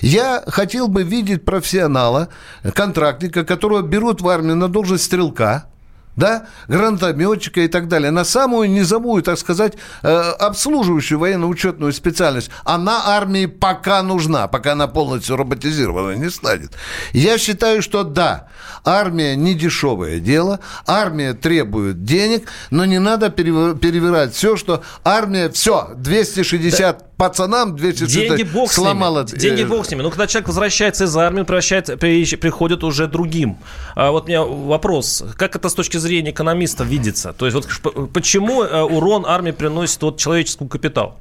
Я 0.00 0.42
хотел 0.46 0.88
бы 0.88 1.02
видеть 1.02 1.44
профессионала, 1.44 2.28
контрактника, 2.74 3.44
которого 3.44 3.82
берут 3.82 4.20
в 4.20 4.28
армию 4.28 4.56
на 4.56 4.68
должность 4.68 5.04
стрелка, 5.04 5.66
да, 6.18 6.46
гранатометчика 6.66 7.60
и 7.60 7.68
так 7.68 7.88
далее, 7.88 8.10
на 8.10 8.24
самую 8.24 8.70
низовую, 8.70 9.22
так 9.22 9.38
сказать, 9.38 9.74
э, 10.02 10.08
обслуживающую 10.08 11.18
военно-учетную 11.18 11.92
специальность, 11.92 12.50
она 12.64 13.02
армии 13.06 13.46
пока 13.46 14.02
нужна, 14.02 14.48
пока 14.48 14.72
она 14.72 14.88
полностью 14.88 15.36
роботизирована 15.36 16.16
не 16.16 16.28
станет. 16.28 16.72
Я 17.12 17.38
считаю, 17.38 17.82
что 17.82 18.02
да, 18.02 18.48
армия 18.84 19.36
не 19.36 19.54
дешевое 19.54 20.18
дело, 20.18 20.58
армия 20.86 21.34
требует 21.34 22.02
денег, 22.02 22.48
но 22.70 22.84
не 22.84 22.98
надо 22.98 23.30
перевирать 23.30 24.34
все, 24.34 24.56
что 24.56 24.82
армия, 25.04 25.48
все, 25.50 25.90
260 25.94 26.98
да 26.98 27.07
пацанам 27.18 27.76
260 27.76 28.08
деньги 28.08 28.42
бог. 28.44 28.72
С 28.72 28.78
ними. 28.78 29.40
Деньги 29.40 29.64
бог 29.64 29.84
с 29.84 29.90
ними. 29.90 30.02
Но 30.02 30.10
когда 30.10 30.26
человек 30.26 30.48
возвращается 30.48 31.04
из 31.04 31.16
армии, 31.16 31.42
превращается, 31.42 31.96
приходит 31.96 32.84
уже 32.84 33.06
другим. 33.08 33.58
А 33.94 34.10
вот 34.10 34.24
у 34.24 34.28
меня 34.28 34.42
вопрос. 34.42 35.24
Как 35.36 35.56
это 35.56 35.68
с 35.68 35.74
точки 35.74 35.98
зрения 35.98 36.30
экономиста 36.30 36.84
видится? 36.84 37.32
То 37.32 37.46
есть 37.46 37.54
вот 37.56 38.12
почему 38.12 38.62
э, 38.62 38.82
урон 38.82 39.26
армии 39.26 39.50
приносит 39.50 40.00
вот 40.02 40.18
человеческому 40.18 40.70
капиталу? 40.70 41.16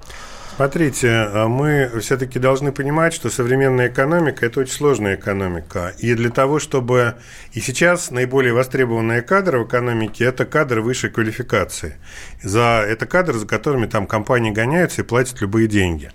Смотрите, 0.58 1.12
а 1.12 1.48
мы 1.48 1.88
все-таки 2.02 2.40
должны 2.40 2.72
понимать, 2.72 3.14
что 3.14 3.30
современная 3.30 3.90
экономика– 3.90 4.44
это 4.48 4.62
очень 4.62 4.74
сложная 4.74 5.16
экономика. 5.16 5.94
И 6.00 6.16
для 6.16 6.32
того, 6.32 6.58
чтобы… 6.58 7.14
И 7.54 7.62
сейчас 7.62 8.10
наиболее 8.10 8.54
востребованные 8.54 9.22
кадры 9.22 9.60
в 9.60 9.68
экономике– 9.68 10.24
это 10.26 10.46
кадры 10.46 10.82
высшей 10.82 11.12
квалификации. 11.12 11.98
За, 12.42 12.84
это 12.84 13.06
кадры, 13.06 13.38
за 13.38 13.46
которыми 13.46 13.86
там 13.86 14.08
компании 14.08 14.50
гоняются 14.50 15.04
и 15.04 15.06
платят 15.06 15.42
любые 15.42 15.68
деньги. 15.68 16.12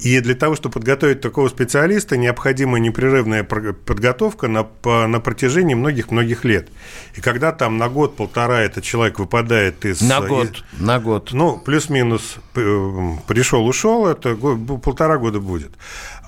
И 0.00 0.20
для 0.20 0.34
того, 0.34 0.56
чтобы 0.56 0.72
подготовить 0.74 1.20
такого 1.20 1.48
специалиста, 1.48 2.16
необходима 2.16 2.78
непрерывная 2.78 3.44
подготовка 3.44 4.48
на, 4.48 4.66
на 4.84 5.20
протяжении 5.20 5.74
многих-многих 5.74 6.44
лет. 6.44 6.68
И 7.14 7.20
когда 7.20 7.52
там 7.52 7.76
на 7.76 7.88
год-полтора 7.88 8.62
этот 8.62 8.82
человек 8.84 9.18
выпадает 9.18 9.84
из... 9.84 10.00
На 10.00 10.20
год, 10.20 10.64
из, 10.72 10.80
на 10.80 10.98
год. 11.00 11.30
Ну, 11.32 11.58
плюс-минус 11.58 12.36
пришел-ушел, 12.54 14.06
это 14.06 14.34
полтора 14.36 15.18
года 15.18 15.40
будет 15.40 15.72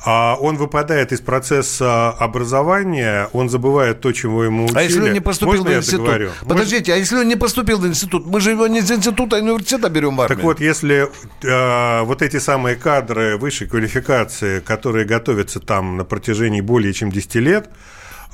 он 0.05 0.57
выпадает 0.57 1.13
из 1.13 1.21
процесса 1.21 2.11
образования, 2.11 3.29
он 3.33 3.49
забывает 3.49 4.01
то, 4.01 4.13
чему 4.13 4.43
ему 4.43 4.65
учили. 4.65 4.79
А 4.79 4.83
если 4.83 5.01
он 5.01 5.13
не 5.13 5.21
поступил 5.21 5.59
Можно 5.59 5.71
в 5.71 5.77
институт? 5.79 6.01
Договорю? 6.01 6.31
Подождите, 6.47 6.93
а 6.93 6.97
если 6.97 7.17
он 7.17 7.29
не 7.29 7.37
поступил 7.37 7.79
в 7.79 7.87
институт? 7.87 8.27
Мы 8.27 8.41
же 8.41 8.51
его 8.51 8.67
не 8.67 8.81
из 8.81 8.91
института, 8.91 9.37
а 9.37 9.39
университета 9.39 9.89
берем 9.89 10.17
в 10.17 10.21
армию. 10.21 10.37
Так 10.37 10.45
вот, 10.45 10.61
если 10.61 11.09
э, 11.43 12.03
вот 12.03 12.23
эти 12.23 12.39
самые 12.39 12.77
кадры 12.77 13.37
высшей 13.37 13.69
квалификации, 13.69 14.61
которые 14.61 15.05
готовятся 15.05 15.61
там 15.61 15.97
на 15.97 16.05
протяжении 16.05 16.61
более 16.61 16.93
чем 16.93 17.11
10 17.11 17.35
лет, 17.37 17.71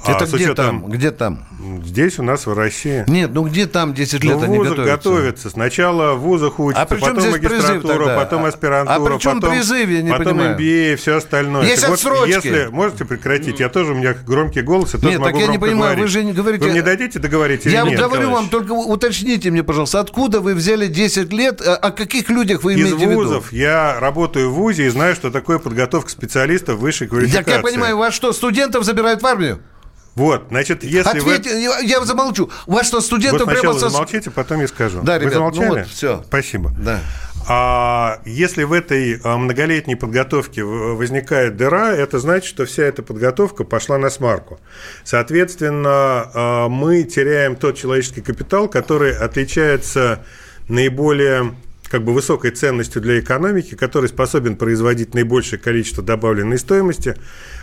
А 0.05 0.13
Это 0.13 0.27
где 0.27 0.37
учетом... 0.37 0.55
там? 0.55 0.91
Где 0.91 1.11
там? 1.11 1.47
Здесь 1.85 2.19
у 2.19 2.23
нас 2.23 2.47
в 2.47 2.53
России. 2.53 3.05
Нет, 3.09 3.31
ну 3.35 3.43
где 3.43 3.67
там 3.67 3.95
10 3.95 4.23
лет 4.25 4.37
ну, 4.37 4.43
они 4.45 4.59
готовятся? 4.59 4.85
готовятся. 4.85 5.51
Сначала 5.51 6.15
в 6.15 6.21
вузах 6.21 6.59
учатся, 6.61 6.83
а 6.83 6.87
потом 6.87 7.31
магистратура, 7.31 8.17
потом 8.17 8.45
аспирантура, 8.45 8.97
а 8.97 9.01
при 9.01 9.19
чем 9.19 9.41
потом, 9.41 9.57
призыв, 9.57 9.89
я 9.91 10.03
не 10.03 10.11
потом 10.11 10.25
понимаю. 10.39 10.57
MBA 10.59 10.93
и 10.93 10.97
все 10.97 11.17
остальное. 11.17 11.65
Есть 11.67 11.83
так 11.83 11.93
отсрочки. 11.93 12.35
Вот, 12.35 12.45
если 12.45 12.67
можете 12.67 13.05
прекратить, 13.05 13.61
я 13.61 13.69
тоже, 13.69 13.93
у 13.93 13.97
меня 13.97 14.15
громкий 14.15 14.63
голос, 14.63 14.95
я 14.95 15.01
тоже 15.01 15.13
Нет, 15.13 15.21
могу 15.21 15.33
так 15.33 15.41
я 15.41 15.53
не 15.53 15.59
понимаю, 15.59 15.97
говорить. 15.97 16.03
вы 16.03 16.09
же 16.09 16.25
не 16.25 16.33
говорите... 16.33 16.65
Вы 16.65 16.71
мне 16.71 16.83
дадите 16.83 17.19
договорить 17.19 17.67
Я 17.67 17.83
нет? 17.83 17.99
говорю 17.99 18.31
вам, 18.31 18.49
только 18.49 18.73
уточните 18.73 19.51
мне, 19.51 19.65
пожалуйста, 19.65 20.01
откуда 20.01 20.41
вы 20.41 20.55
взяли 20.55 20.87
10 20.87 21.33
лет, 21.33 21.61
о, 21.61 21.75
о 21.75 21.91
каких 21.91 22.31
людях 22.31 22.63
вы 22.63 22.75
Из 22.75 22.81
имеете 22.81 22.97
в 22.97 23.01
виду? 23.01 23.15
вузов. 23.15 23.53
Я 23.53 23.99
работаю 23.99 24.51
в 24.51 24.55
ВУЗе 24.55 24.87
и 24.87 24.89
знаю, 24.89 25.15
что 25.17 25.31
такое 25.31 25.59
подготовка 25.59 26.11
специалистов 26.11 26.79
высшей 26.79 27.09
квалификации. 27.09 27.45
Так 27.45 27.57
я 27.57 27.63
понимаю, 27.63 27.97
вас 27.97 28.15
что, 28.15 28.33
студентов 28.33 28.85
забирают 28.85 29.23
в 29.23 29.27
армию? 29.27 29.59
Вот, 30.19 30.47
значит, 30.49 30.83
если 30.83 31.19
Ответьте, 31.19 31.51
вы... 31.51 31.85
я, 31.85 32.05
замолчу. 32.05 32.51
У 32.67 32.73
вас 32.73 32.89
что, 32.89 33.01
студентов 33.01 33.47
вот 33.47 33.57
прямо... 33.57 33.73
Со... 33.79 33.89
замолчите, 33.89 34.33
потом 34.33 34.61
я 34.61 34.67
скажу. 34.67 35.01
Да, 35.03 35.17
ребят, 35.17 35.29
вы 35.29 35.35
замолчали? 35.35 35.69
ну 35.69 35.75
вот, 35.77 35.87
все. 35.87 36.25
Спасибо. 36.27 36.73
Да. 36.77 37.01
А 37.47 38.21
если 38.27 38.65
в 38.65 38.73
этой 38.73 39.21
а, 39.23 39.39
многолетней 39.39 39.95
подготовке 39.95 40.65
возникает 40.65 41.57
дыра, 41.57 41.93
это 41.95 42.19
значит, 42.19 42.47
что 42.47 42.67
вся 42.67 42.83
эта 42.83 43.05
подготовка 43.05 43.63
пошла 43.63 43.97
на 43.97 44.11
смарку. 44.11 44.59
Соответственно, 45.05 46.31
а, 46.35 46.69
мы 46.69 47.05
теряем 47.05 47.55
тот 47.55 47.77
человеческий 47.77 48.23
капитал, 48.23 48.69
который 48.69 49.17
отличается 49.17 50.25
наиболее 50.69 51.55
как 51.89 52.05
бы 52.05 52.13
высокой 52.13 52.51
ценностью 52.51 53.01
для 53.01 53.21
экономики, 53.21 53.75
который 53.75 54.09
способен 54.09 54.57
производить 54.57 55.15
наибольшее 55.15 55.59
количество 55.59 56.03
добавленной 56.03 56.59
стоимости, 56.59 57.17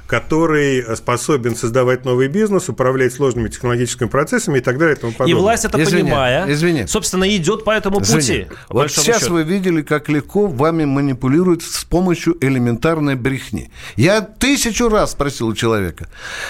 который 0.07 0.95
способен 0.95 1.55
создавать 1.55 2.05
новый 2.05 2.27
бизнес, 2.27 2.69
управлять 2.69 3.13
сложными 3.13 3.49
технологическими 3.49 4.07
процессами 4.07 4.59
и 4.59 4.61
так 4.61 4.77
далее 4.77 4.95
и 4.95 4.99
тому 4.99 5.13
подобное. 5.13 5.31
И 5.31 5.33
власть 5.33 5.65
это 5.65 5.81
извини, 5.81 6.03
понимая, 6.03 6.51
извини. 6.51 6.87
собственно, 6.87 7.27
идет 7.35 7.63
по 7.63 7.71
этому 7.71 8.01
извини. 8.01 8.45
пути. 8.45 8.57
Вот 8.69 8.91
сейчас 8.91 9.21
счету. 9.21 9.33
вы 9.33 9.43
видели, 9.43 9.81
как 9.81 10.09
легко 10.09 10.47
вами 10.47 10.85
манипулируют 10.85 11.63
с 11.63 11.83
помощью 11.83 12.37
элементарной 12.41 13.15
брехни. 13.15 13.71
Я 13.95 14.21
тысячу 14.21 14.89
раз 14.89 15.11
спросил 15.11 15.47
у 15.47 15.53
человека, 15.55 16.07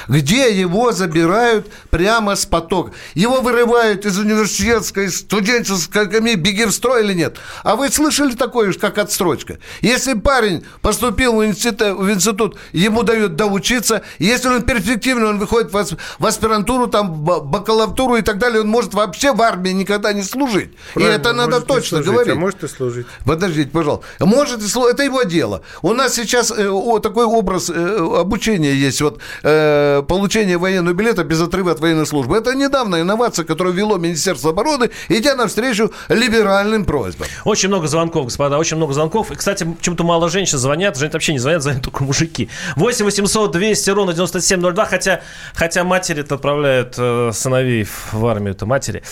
где 0.08 0.52
его 0.54 0.92
забирают 0.92 1.68
прямо 1.90 2.36
с 2.36 2.46
потока. 2.46 2.92
Его 3.14 3.42
вырывают 3.42 4.06
из 4.06 4.18
университетской, 4.18 5.10
студенческой 5.10 6.06
скамьи, 6.06 6.36
беги 6.36 6.66
в 6.66 6.72
строй 6.72 7.04
или 7.04 7.14
нет. 7.14 7.38
А 7.64 7.76
вы 7.76 7.90
слышали 7.90 8.34
такое, 8.34 8.74
как 8.74 8.98
отстрочка? 8.98 9.60
Если 9.82 10.14
парень 10.14 10.64
поступил 10.82 11.38
в 11.38 11.46
институт, 11.46 11.98
в 11.98 12.12
институт 12.12 12.58
ему 12.72 13.04
дают 13.04 13.36
доучиться. 13.46 14.02
Если 14.20 14.48
он 14.48 14.62
перспективный, 14.64 15.28
он 15.28 15.40
выходит 15.40 15.72
в 15.72 16.26
аспирантуру, 16.26 16.88
там, 16.88 17.14
бакалавру 17.14 18.18
и 18.18 18.22
так 18.22 18.38
далее, 18.38 18.62
он 18.62 18.68
может 18.68 18.94
вообще 18.94 19.34
в 19.34 19.42
армии 19.42 19.70
никогда 19.70 20.14
не 20.14 20.24
служить. 20.24 20.72
Правильно, 20.94 21.14
и 21.14 21.16
это 21.16 21.34
надо 21.34 21.62
точно 21.62 21.98
служить, 21.98 22.12
говорить. 22.12 22.34
А 22.34 22.36
может 22.36 22.64
и 22.64 22.68
служить. 22.68 23.08
Подождите, 23.26 23.70
пожалуйста. 23.70 24.06
Может 24.20 24.62
и 24.62 24.68
служить. 24.68 24.96
Это 24.96 25.04
его 25.04 25.24
дело. 25.24 25.62
У 25.82 25.94
нас 25.94 26.14
сейчас 26.16 26.52
э, 26.52 26.68
о, 26.68 27.00
такой 27.00 27.26
образ 27.26 27.70
э, 27.70 28.20
обучения 28.20 28.74
есть. 28.74 29.02
Вот 29.02 29.20
э, 29.44 30.04
получение 30.08 30.58
военного 30.58 30.94
билета 30.94 31.24
без 31.24 31.42
отрыва 31.42 31.72
от 31.72 31.80
военной 31.80 32.06
службы. 32.06 32.38
Это 32.38 32.56
недавно 32.56 33.02
инновация, 33.02 33.46
которую 33.46 33.74
ввело 33.76 33.98
Министерство 33.98 34.52
обороны, 34.52 34.90
идя 35.10 35.36
навстречу 35.36 35.92
либеральным 36.10 36.86
просьбам. 36.86 37.28
Очень 37.44 37.70
много 37.70 37.88
звонков, 37.88 38.26
господа, 38.26 38.58
очень 38.58 38.78
много 38.78 38.94
звонков. 38.94 39.32
И, 39.32 39.36
кстати, 39.36 39.64
почему-то 39.64 40.04
мало 40.04 40.30
женщин 40.30 40.58
звонят. 40.58 40.98
Женщин 40.98 41.14
вообще 41.14 41.34
не 41.34 41.40
звонят, 41.40 41.62
звонят 41.62 41.84
только 41.84 42.04
мужики. 42.04 42.50
8 42.76 43.06
800 43.06 43.35
800 43.36 43.52
200 43.52 43.90
ровно 43.92 44.14
9702, 44.14 44.86
хотя, 44.86 45.22
хотя 45.54 45.84
матери-то 45.84 46.36
отправляют 46.36 46.96
э, 46.98 47.32
сыновей 47.34 47.86
в 48.12 48.26
армию-то 48.26 48.66
матери. 48.66 49.04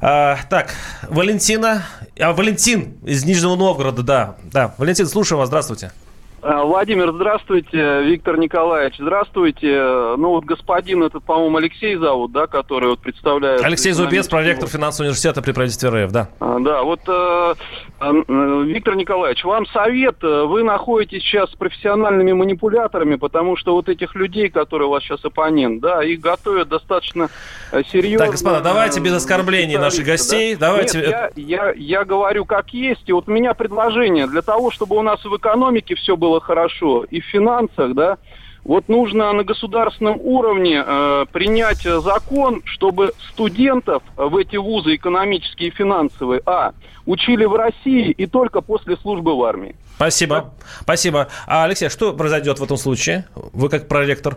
А, 0.00 0.38
так, 0.50 0.74
Валентина, 1.08 1.86
а, 2.18 2.32
Валентин 2.32 2.98
из 3.02 3.24
Нижнего 3.24 3.56
Новгорода, 3.56 4.02
да, 4.02 4.36
да. 4.52 4.74
Валентин, 4.76 5.06
слушаю 5.06 5.38
вас, 5.38 5.48
здравствуйте. 5.48 5.90
Владимир, 6.46 7.12
здравствуйте. 7.12 8.04
Виктор 8.04 8.38
Николаевич, 8.38 8.94
здравствуйте. 9.00 10.14
Ну 10.16 10.30
вот 10.30 10.44
господин 10.44 11.02
этот, 11.02 11.24
по-моему, 11.24 11.56
Алексей 11.56 11.96
зовут, 11.96 12.30
да, 12.30 12.46
который 12.46 12.90
вот 12.90 13.00
представляет... 13.00 13.64
Алексей 13.64 13.90
Зубец, 13.90 14.28
проректор 14.28 14.68
финансового 14.68 15.08
университета 15.08 15.42
при 15.42 15.50
правительстве 15.50 15.88
РФ, 15.88 16.12
да. 16.12 16.28
А, 16.38 16.60
да, 16.60 16.82
вот, 16.84 17.00
э, 17.08 17.54
э, 18.00 18.62
Виктор 18.64 18.94
Николаевич, 18.94 19.42
вам 19.42 19.66
совет. 19.66 20.22
Вы 20.22 20.62
находитесь 20.62 21.22
сейчас 21.22 21.50
с 21.50 21.56
профессиональными 21.56 22.32
манипуляторами, 22.32 23.16
потому 23.16 23.56
что 23.56 23.74
вот 23.74 23.88
этих 23.88 24.14
людей, 24.14 24.48
которые 24.48 24.86
у 24.86 24.92
вас 24.92 25.02
сейчас 25.02 25.24
оппонент, 25.24 25.80
да, 25.80 26.04
их 26.04 26.20
готовят 26.20 26.68
достаточно 26.68 27.28
э, 27.72 27.82
серьезно. 27.90 28.26
Так, 28.26 28.30
господа, 28.32 28.60
давайте 28.60 29.00
без 29.00 29.14
оскорблений 29.14 29.78
наших 29.78 30.04
гостей. 30.04 30.54
Да? 30.54 30.68
Давайте... 30.68 30.98
Нет, 30.98 31.08
я, 31.08 31.30
я, 31.34 31.72
я 31.76 32.04
говорю 32.04 32.44
как 32.44 32.70
есть. 32.70 33.02
И 33.06 33.12
вот 33.12 33.28
у 33.28 33.32
меня 33.32 33.52
предложение 33.54 34.28
для 34.28 34.42
того, 34.42 34.70
чтобы 34.70 34.96
у 34.96 35.02
нас 35.02 35.24
в 35.24 35.36
экономике 35.36 35.96
все 35.96 36.16
было 36.16 36.35
было 36.36 36.40
хорошо, 36.40 37.04
и 37.10 37.20
в 37.20 37.24
финансах, 37.24 37.94
да, 37.94 38.18
вот 38.64 38.88
нужно 38.88 39.32
на 39.32 39.44
государственном 39.44 40.18
уровне 40.20 40.82
э, 40.84 41.26
принять 41.32 41.82
закон, 41.82 42.62
чтобы 42.64 43.12
студентов 43.30 44.02
в 44.16 44.36
эти 44.36 44.56
вузы 44.56 44.96
экономические 44.96 45.68
и 45.68 45.72
финансовые, 45.72 46.40
а, 46.46 46.72
учили 47.06 47.44
в 47.44 47.54
России 47.54 48.10
и 48.10 48.26
только 48.26 48.60
после 48.62 48.96
службы 48.96 49.36
в 49.36 49.44
армии. 49.44 49.76
Спасибо, 49.94 50.52
спасибо. 50.82 51.28
А, 51.46 51.64
Алексей, 51.64 51.88
что 51.90 52.12
произойдет 52.12 52.58
в 52.58 52.64
этом 52.64 52.76
случае? 52.76 53.26
Вы 53.52 53.68
как 53.68 53.86
проректор 53.86 54.36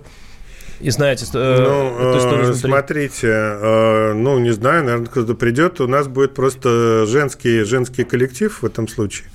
и 0.80 0.92
знаете 0.92 1.26
э, 1.34 1.64
ну, 1.68 2.00
эту 2.00 2.20
историю 2.20 2.54
Смотрите, 2.54 3.28
э, 3.28 4.14
ну, 4.14 4.40
не 4.40 4.52
знаю, 4.52 4.86
наверное, 4.86 5.08
кто-то 5.08 5.34
придет, 5.34 5.82
у 5.82 5.88
нас 5.88 6.08
будет 6.08 6.36
просто 6.36 7.06
женский, 7.06 7.64
женский 7.64 8.04
коллектив 8.06 8.62
в 8.62 8.66
этом 8.66 8.88
случае. 8.88 9.28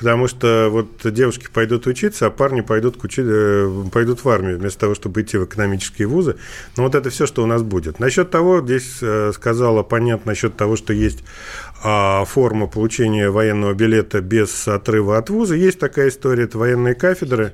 Потому 0.00 0.28
что 0.28 0.68
вот 0.70 0.88
девушки 1.04 1.48
пойдут 1.52 1.86
учиться, 1.86 2.26
а 2.26 2.30
парни 2.30 2.62
пойдут, 2.62 2.96
к 2.96 3.04
учи... 3.04 3.20
Э, 3.22 3.70
пойдут 3.92 4.24
в 4.24 4.28
армию 4.30 4.58
вместо 4.58 4.80
того, 4.80 4.94
чтобы 4.94 5.20
идти 5.20 5.36
в 5.36 5.44
экономические 5.44 6.08
вузы. 6.08 6.36
Но 6.78 6.84
вот 6.84 6.94
это 6.94 7.10
все, 7.10 7.26
что 7.26 7.42
у 7.42 7.46
нас 7.46 7.62
будет. 7.62 7.98
Насчет 7.98 8.30
того, 8.30 8.62
здесь 8.62 8.96
э, 9.02 9.32
сказал 9.34 9.76
оппонент 9.78 10.24
насчет 10.24 10.56
того, 10.56 10.76
что 10.76 10.94
есть 10.94 11.22
а, 11.82 12.24
форма 12.24 12.66
получения 12.66 13.28
военного 13.28 13.74
билета 13.74 14.22
без 14.22 14.66
отрыва 14.66 15.18
от 15.18 15.28
вуза. 15.28 15.54
Есть 15.54 15.78
такая 15.78 16.08
история, 16.08 16.44
это 16.44 16.56
военные 16.56 16.94
кафедры. 16.94 17.52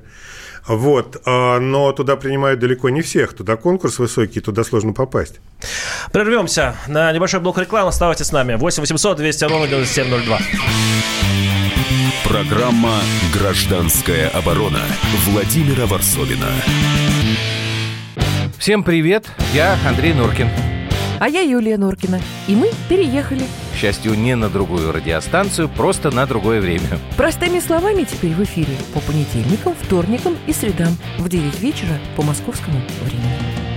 Вот, 0.67 1.21
а, 1.25 1.59
но 1.59 1.91
туда 1.91 2.15
принимают 2.15 2.61
далеко 2.61 2.89
не 2.89 3.01
всех. 3.01 3.33
Туда 3.33 3.57
конкурс 3.57 3.99
высокий, 3.99 4.39
туда 4.39 4.63
сложно 4.63 4.93
попасть. 4.93 5.41
Прервемся 6.13 6.77
на 6.87 7.11
небольшой 7.11 7.41
блок 7.41 7.57
рекламы. 7.57 7.89
Оставайтесь 7.89 8.27
с 8.27 8.31
нами. 8.31 8.55
8 8.55 8.81
800 8.81 9.17
200 9.17 9.43
ровно 9.43 9.67
9702. 9.67 11.56
Программа 12.23 12.99
«Гражданская 13.33 14.29
оборона» 14.29 14.81
Владимира 15.25 15.85
Варсовина. 15.85 16.47
Всем 18.57 18.83
привет, 18.83 19.25
я 19.53 19.77
Андрей 19.87 20.13
Нуркин. 20.13 20.49
А 21.19 21.29
я 21.29 21.41
Юлия 21.41 21.77
Нуркина. 21.77 22.21
И 22.47 22.55
мы 22.55 22.69
переехали. 22.89 23.43
К 23.73 23.77
счастью, 23.77 24.13
не 24.13 24.35
на 24.35 24.49
другую 24.49 24.91
радиостанцию, 24.91 25.69
просто 25.69 26.11
на 26.11 26.25
другое 26.25 26.61
время. 26.61 26.99
Простыми 27.15 27.59
словами 27.59 28.03
теперь 28.03 28.33
в 28.33 28.43
эфире 28.43 28.75
по 28.93 28.99
понедельникам, 28.99 29.73
вторникам 29.81 30.35
и 30.47 30.53
средам 30.53 30.97
в 31.17 31.29
9 31.29 31.59
вечера 31.59 31.97
по 32.15 32.23
московскому 32.23 32.79
времени. 33.01 33.67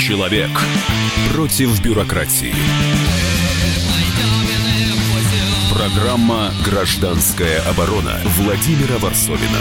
Человек 0.00 0.50
против 1.32 1.80
бюрократии. 1.82 2.54
Программа 5.74 6.52
«Гражданская 6.64 7.60
оборона» 7.68 8.20
Владимира 8.38 8.96
Варсовина. 8.98 9.58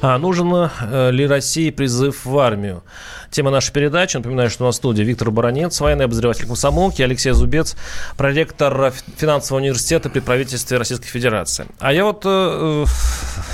А 0.00 0.16
нужен 0.16 0.50
э, 0.54 1.10
ли 1.10 1.26
России 1.26 1.68
призыв 1.68 2.24
в 2.24 2.38
армию? 2.38 2.82
Тема 3.30 3.50
нашей 3.50 3.72
передачи. 3.72 4.16
Напоминаю, 4.16 4.48
что 4.48 4.64
у 4.64 4.66
нас 4.68 4.76
в 4.76 4.78
студии 4.78 5.02
Виктор 5.02 5.30
Баранец, 5.30 5.78
военный 5.80 6.06
обозреватель 6.06 6.46
комсомолки, 6.46 7.02
Алексей 7.02 7.32
Зубец, 7.32 7.76
проректор 8.16 8.94
финансового 9.18 9.60
университета 9.60 10.08
при 10.08 10.20
правительстве 10.20 10.78
Российской 10.78 11.08
Федерации. 11.08 11.66
А 11.78 11.92
я 11.92 12.04
вот 12.04 12.22
э, 12.24 12.84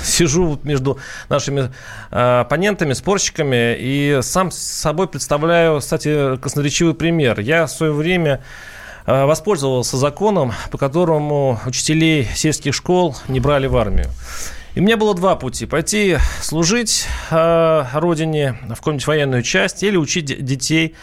сижу 0.01 0.57
между 0.63 0.97
нашими 1.27 1.71
э, 2.11 2.39
оппонентами, 2.39 2.93
спорщиками, 2.93 3.75
и 3.77 4.19
сам 4.21 4.49
с 4.51 4.57
собой 4.57 5.09
представляю, 5.09 5.81
кстати, 5.81 6.37
красноречивый 6.37 6.93
пример. 6.93 7.41
Я 7.41 7.65
в 7.65 7.71
свое 7.71 7.91
время 7.91 8.35
Э, 8.35 8.74
воспользовался 9.05 9.97
законом, 9.97 10.53
по 10.71 10.77
которому 10.77 11.59
учителей 11.65 12.27
сельских 12.35 12.73
школ 12.73 13.15
не 13.27 13.39
брали 13.39 13.67
в 13.67 13.77
армию. 13.77 14.09
И 14.75 14.81
у 14.81 14.83
меня 14.83 14.97
было 14.97 15.15
два 15.15 15.35
пути. 15.37 15.65
Пойти 15.65 16.17
служить 16.41 17.07
э, 17.31 17.85
родине 17.93 18.57
в 18.63 18.75
какую-нибудь 18.75 19.07
военную 19.07 19.41
часть 19.41 19.83
или 19.83 19.95
учить 19.95 20.43
детей 20.43 20.95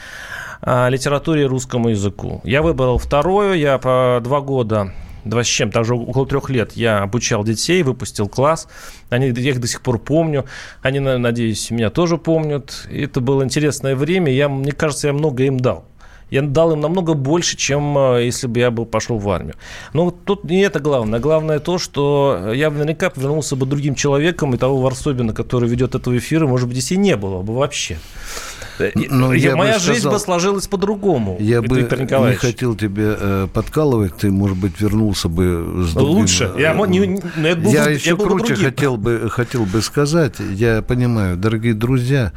э, 0.60 0.90
литературе 0.90 1.42
и 1.44 1.46
русскому 1.46 1.88
языку. 1.88 2.42
Я 2.44 2.60
выбрал 2.60 2.98
второе. 2.98 3.54
Я 3.54 3.78
по 3.78 4.20
два 4.22 4.42
года 4.42 4.92
два 5.24 5.42
с 5.42 5.46
чем, 5.46 5.70
даже 5.70 5.94
около 5.94 6.26
трех 6.26 6.50
лет 6.50 6.72
я 6.72 6.98
обучал 6.98 7.44
детей, 7.44 7.82
выпустил 7.82 8.28
класс. 8.28 8.68
Они, 9.08 9.28
я 9.28 9.50
их 9.50 9.60
до 9.60 9.66
сих 9.66 9.80
пор 9.80 9.98
помню. 9.98 10.44
Они, 10.82 10.98
надеюсь, 11.00 11.70
меня 11.70 11.88
тоже 11.88 12.18
помнят. 12.18 12.86
Это 12.90 13.20
было 13.20 13.42
интересное 13.42 13.96
время. 13.96 14.32
Я, 14.32 14.50
мне 14.50 14.72
кажется, 14.72 15.06
я 15.06 15.12
много 15.14 15.44
им 15.44 15.58
дал 15.58 15.86
я 16.32 16.40
дал 16.40 16.72
им 16.72 16.80
намного 16.80 17.12
больше, 17.12 17.58
чем 17.58 17.98
э, 17.98 18.24
если 18.24 18.46
бы 18.46 18.58
я 18.58 18.70
был 18.70 18.86
пошел 18.86 19.18
в 19.18 19.28
армию. 19.28 19.54
Но 19.92 20.10
тут 20.10 20.44
не 20.44 20.60
это 20.62 20.80
главное. 20.80 21.20
Главное 21.20 21.58
то, 21.58 21.76
что 21.76 22.52
я 22.54 22.70
наверняка 22.70 23.10
повернулся 23.10 23.54
бы 23.54 23.66
другим 23.66 23.94
человеком, 23.94 24.54
и 24.54 24.56
того 24.56 24.80
Варсобина, 24.80 25.34
который 25.34 25.68
ведет 25.68 25.94
этого 25.94 26.16
эфира, 26.16 26.46
может 26.46 26.68
быть, 26.68 26.78
здесь 26.78 26.92
и 26.92 26.96
не 26.96 27.16
было 27.16 27.42
бы 27.42 27.54
вообще. 27.54 27.98
Но 28.78 29.28
ну, 29.28 29.32
я 29.32 29.56
моя 29.56 29.74
бы 29.74 29.80
жизнь 29.80 30.00
сказал, 30.00 30.18
бы 30.18 30.18
сложилась 30.20 30.66
по-другому. 30.66 31.36
Я 31.40 31.62
бы 31.62 31.82
не 31.82 32.34
хотел 32.34 32.74
тебе 32.74 33.16
э, 33.18 33.48
подкалывать, 33.52 34.16
ты, 34.16 34.30
может 34.30 34.56
быть, 34.56 34.80
вернулся 34.80 35.28
бы 35.28 35.84
с 35.86 35.92
другим. 35.92 36.16
Лучше. 36.16 36.52
Я, 36.58 36.74
не, 36.86 36.98
не, 36.98 37.20
я, 37.36 37.56
буду, 37.56 37.70
я 37.70 37.84
еще 37.88 38.10
я 38.10 38.16
круче 38.16 38.54
хотел 38.54 38.96
бы, 38.96 39.28
хотел 39.30 39.64
бы 39.64 39.82
сказать. 39.82 40.36
Я 40.38 40.82
понимаю, 40.82 41.36
дорогие 41.36 41.74
друзья, 41.74 42.32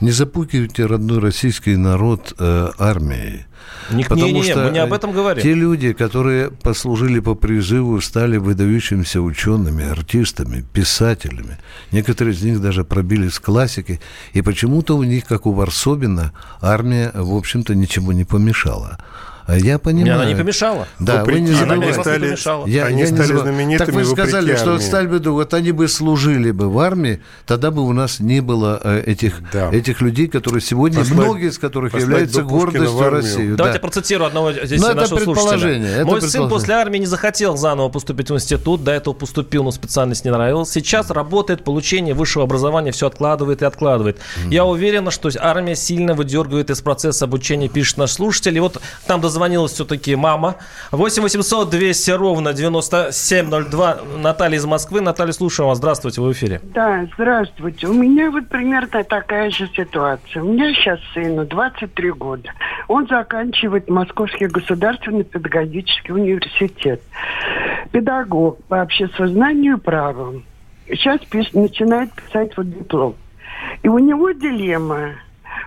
не 0.00 0.10
запугивайте 0.10 0.86
родной 0.86 1.18
российский 1.18 1.76
народ 1.76 2.34
э, 2.38 2.68
армией. 2.78 3.46
Не, 3.90 4.04
Потому 4.04 4.26
не, 4.26 4.32
не, 4.32 4.42
что 4.42 4.64
мы 4.64 4.70
не 4.70 4.78
об 4.78 4.92
этом 4.92 5.12
говорим. 5.12 5.42
Те 5.42 5.54
люди, 5.54 5.92
которые 5.92 6.50
послужили 6.50 7.20
по 7.20 7.34
призыву, 7.34 8.00
стали 8.00 8.38
выдающимися 8.38 9.20
учеными, 9.20 9.84
артистами, 9.84 10.64
писателями. 10.72 11.58
Некоторые 11.92 12.34
из 12.34 12.42
них 12.42 12.60
даже 12.60 12.84
пробились 12.84 13.38
классикой. 13.38 14.00
И 14.32 14.42
почему-то 14.42 14.96
у 14.96 15.02
них, 15.02 15.26
как 15.26 15.46
у 15.46 15.52
Варсобина, 15.52 16.32
армия, 16.60 17.10
в 17.14 17.34
общем-то, 17.34 17.74
ничего 17.74 18.12
не 18.12 18.24
помешала. 18.24 18.98
А 19.46 19.58
я 19.58 19.78
понимаю. 19.78 20.14
Она 20.14 20.24
не 20.24 20.34
помешала. 20.34 20.88
Да, 20.98 21.24
вы 21.24 21.40
не 21.40 21.52
забывайте. 21.52 21.84
Они 21.84 21.92
стали, 22.36 22.70
я, 22.70 22.86
они 22.86 23.00
я 23.00 23.06
стали 23.06 23.32
не 23.32 23.38
знаменитыми 23.38 23.86
Так 23.86 23.94
вы 23.94 24.04
сказали, 24.04 24.56
что 24.56 24.78
стали 24.78 25.06
бы, 25.06 25.30
вот 25.30 25.52
они 25.52 25.72
бы 25.72 25.86
служили 25.88 26.50
бы 26.50 26.70
в 26.70 26.78
армии, 26.78 27.20
тогда 27.46 27.70
бы 27.70 27.82
у 27.82 27.92
нас 27.92 28.20
не 28.20 28.40
было 28.40 28.80
э, 28.82 29.02
этих, 29.04 29.42
да. 29.52 29.70
этих 29.70 30.00
людей, 30.00 30.28
которые 30.28 30.62
сегодня, 30.62 31.00
послать, 31.00 31.18
многие 31.18 31.48
из 31.48 31.58
которых 31.58 31.94
являются 31.94 32.42
гордостью 32.42 33.10
России. 33.10 33.54
Давайте 33.54 33.78
да. 33.78 33.82
процитирую 33.82 34.28
одного 34.28 34.52
здесь 34.52 34.80
Но 34.80 34.94
нашего 34.94 35.18
это 35.18 35.24
слушателя. 35.24 35.88
Это 35.88 36.06
Мой 36.06 36.22
сын 36.22 36.48
после 36.48 36.74
армии 36.74 36.98
не 36.98 37.06
захотел 37.06 37.56
заново 37.56 37.90
поступить 37.90 38.30
в 38.30 38.34
институт, 38.34 38.82
до 38.82 38.92
этого 38.92 39.12
поступил, 39.12 39.62
но 39.64 39.72
специальность 39.72 40.24
не 40.24 40.30
нравилась. 40.30 40.70
Сейчас 40.70 41.10
работает, 41.10 41.64
получение 41.64 42.14
высшего 42.14 42.44
образования 42.44 42.92
все 42.92 43.06
откладывает 43.06 43.60
и 43.60 43.66
откладывает. 43.66 44.16
Mm. 44.16 44.52
Я 44.52 44.64
уверен, 44.64 45.10
что 45.10 45.30
армия 45.38 45.76
сильно 45.76 46.14
выдергивает 46.14 46.70
из 46.70 46.80
процесса 46.80 47.26
обучения, 47.26 47.68
пишет 47.68 47.98
наш 47.98 48.12
слушатель. 48.12 48.56
И 48.56 48.60
вот 48.60 48.80
там 49.06 49.20
до 49.20 49.33
дозвонилась 49.34 49.72
все-таки 49.72 50.14
мама. 50.14 50.54
8 50.92 51.22
800 51.22 51.68
200 51.68 52.10
ровно 52.12 52.52
9702. 52.52 53.98
Наталья 54.22 54.56
из 54.56 54.64
Москвы. 54.64 55.00
Наталья, 55.00 55.32
слушаю 55.32 55.66
вас. 55.66 55.78
Здравствуйте, 55.78 56.20
в 56.20 56.32
эфире. 56.32 56.60
Да, 56.62 57.04
здравствуйте. 57.14 57.88
У 57.88 57.92
меня 57.92 58.30
вот 58.30 58.48
примерно 58.48 59.02
такая 59.02 59.50
же 59.50 59.68
ситуация. 59.74 60.42
У 60.42 60.52
меня 60.52 60.72
сейчас 60.72 61.00
сыну 61.12 61.44
23 61.44 62.12
года. 62.12 62.48
Он 62.86 63.08
заканчивает 63.08 63.90
Московский 63.90 64.46
государственный 64.46 65.24
педагогический 65.24 66.12
университет. 66.12 67.02
Педагог 67.90 68.62
по 68.64 68.82
обществознанию 68.82 69.78
и 69.78 69.80
праву. 69.80 70.42
Сейчас 70.86 71.20
пиш, 71.28 71.52
начинает 71.54 72.12
писать 72.12 72.56
вот 72.56 72.70
диплом. 72.70 73.16
И 73.82 73.88
у 73.88 73.98
него 73.98 74.30
дилемма 74.30 75.14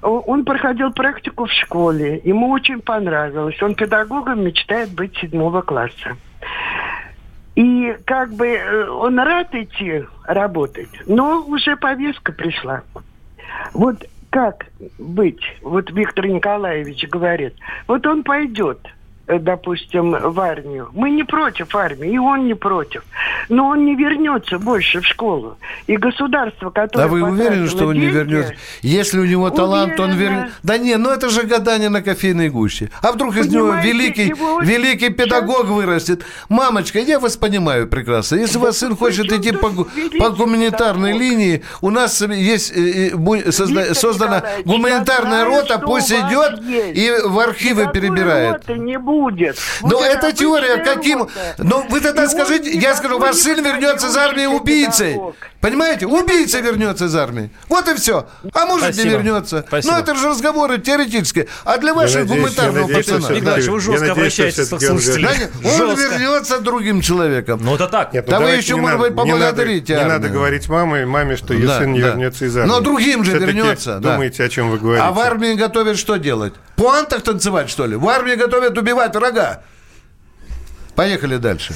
он 0.02 0.46
проходил 0.46 0.92
практику 0.92 1.46
в 1.46 1.52
школе. 1.52 2.22
Ему 2.24 2.50
очень 2.50 2.82
понравилось. 2.82 3.62
Он 3.62 3.76
педагогом 3.76 4.44
мечтает 4.44 4.90
быть 4.92 5.16
седьмого 5.18 5.62
класса. 5.62 6.18
И 7.56 7.98
как 8.06 8.34
бы 8.34 8.48
э, 8.48 8.88
он 8.88 9.20
рад 9.20 9.54
идти 9.56 10.04
работать, 10.26 10.90
но 11.08 11.44
уже 11.48 11.76
повестка 11.76 12.32
пришла. 12.32 12.84
Вот 13.74 14.06
как 14.30 14.68
быть? 15.00 15.42
Вот 15.64 15.90
Виктор 15.90 16.28
Николаевич 16.28 17.08
говорит. 17.08 17.56
Вот 17.88 18.06
он 18.06 18.24
пойдет– 18.24 18.80
допустим, 19.28 20.12
в 20.12 20.40
армию. 20.40 20.90
Мы 20.94 21.12
не 21.12 21.24
против 21.24 21.76
армии, 21.76 22.12
и 22.12 22.18
он 22.18 22.48
не 22.48 22.54
против. 22.54 23.04
Но 23.50 23.68
он 23.68 23.86
не 23.86 23.96
вернется 23.96 24.58
больше 24.58 25.02
в 25.02 25.06
школу. 25.06 25.58
И 25.88 25.98
государство, 25.98 26.70
которое... 26.70 27.06
А 27.06 27.08
вы 27.08 27.24
уверены, 27.24 27.68
что 27.68 27.88
он 27.88 27.94
деньги, 27.94 28.06
не 28.06 28.12
вернется? 28.12 28.54
Если 28.82 29.20
у 29.20 29.26
него 29.26 29.50
талант, 29.50 30.00
он 30.00 30.12
вернется... 30.14 30.54
Да 30.64 30.78
не, 30.78 30.96
ну 30.96 31.10
это 31.10 31.30
же 31.30 31.44
гадание 31.44 31.90
на 31.90 32.02
кофейной 32.02 32.50
гуще. 32.50 32.90
А 33.02 33.12
вдруг 33.12 33.36
из 33.36 33.52
него 33.52 33.74
великий, 33.76 34.28
его... 34.28 34.62
великий 34.62 35.10
педагог 35.10 35.64
Сейчас... 35.64 35.72
вырастет? 35.72 36.26
Мамочка, 36.48 37.00
я 37.00 37.20
вас 37.20 37.36
понимаю 37.36 37.88
прекрасно. 37.88 38.38
Если 38.38 38.56
да 38.56 38.66
ваш 38.66 38.76
сын 38.76 38.96
хочет 38.96 39.32
идти 39.32 39.52
по, 39.52 39.70
по 39.70 40.30
гуманитарной 40.30 41.14
педагог. 41.14 41.30
линии, 41.30 41.64
у 41.82 41.90
нас 41.90 42.22
есть 42.22 42.72
э, 42.76 43.10
э, 43.10 43.52
созда... 43.52 43.94
создана 43.94 44.44
гуманитарная 44.64 45.44
рота, 45.44 45.80
пусть 45.80 46.12
идет 46.12 46.62
есть. 46.62 46.98
и 46.98 47.28
в 47.28 47.40
архивы 47.40 47.92
перебирает. 47.92 48.68
не 48.70 48.98
будет 48.98 49.17
будет. 49.18 49.58
Но 49.82 50.04
это 50.04 50.32
теория 50.32 50.78
каким... 50.78 51.28
Но 51.58 51.86
вы 51.90 52.02
тогда 52.02 52.26
и 52.26 52.28
скажите, 52.28 52.72
я 52.72 52.96
скажу, 52.96 53.20
ваш 53.20 53.36
сын 53.36 53.64
вернется 53.64 54.08
из 54.08 54.18
армии 54.18 54.46
убийцей. 54.46 55.18
Понимаете? 55.60 56.06
Убийца 56.06 56.60
вернется 56.60 57.06
из 57.06 57.16
армии. 57.16 57.50
Вот 57.68 57.88
и 57.88 57.96
все. 57.96 58.28
А 58.54 58.66
может 58.68 58.94
Спасибо. 58.94 59.04
не 59.04 59.10
вернется. 59.10 59.66
Спасибо. 59.68 59.94
Но 59.94 60.00
это 60.00 60.16
же 60.16 60.30
разговоры 60.30 60.78
теоретические. 60.78 61.48
А 61.66 61.78
для 61.78 61.94
вашего 61.94 62.26
гуманитарного 62.26 62.88
пацана... 62.88 63.30
Николаевич, 63.30 63.68
вы 63.68 63.80
жестко 63.80 64.12
обращаетесь 64.12 64.70
к 64.70 64.80
слушателям. 64.80 65.32
Он 65.64 65.96
вернется 65.96 66.60
другим 66.60 67.02
человеком. 67.02 67.60
Ну 67.64 67.76
это 67.76 67.88
так. 67.88 68.12
да 68.28 68.40
вы 68.40 68.52
еще, 68.52 68.76
может 68.76 69.00
быть, 69.00 69.16
поблагодарите 69.16 69.96
Не 69.96 70.06
надо 70.06 70.30
говорить 70.30 70.70
маме, 70.70 71.06
маме, 71.06 71.36
что 71.36 71.54
ее 71.54 71.68
сын 71.70 71.92
не 71.92 72.00
вернется 72.00 72.46
из 72.46 72.56
армии. 72.56 72.70
Но 72.70 72.80
другим 72.80 73.24
же 73.24 73.38
вернется. 73.38 74.00
Думаете, 74.00 74.44
о 74.44 74.50
чем 74.50 74.70
вы 74.70 74.78
говорите. 74.78 75.04
А 75.04 75.12
в 75.12 75.20
армии 75.20 75.54
готовят 75.54 75.98
что 75.98 76.18
делать? 76.18 76.54
Пуантах 76.76 77.24
танцевать, 77.24 77.72
что 77.72 77.88
ли? 77.88 77.96
В 77.96 78.08
армии 78.08 78.36
готовят 78.36 78.78
убивать 78.78 79.07
врага. 79.14 79.62
Поехали 80.98 81.38
дальше. 81.38 81.76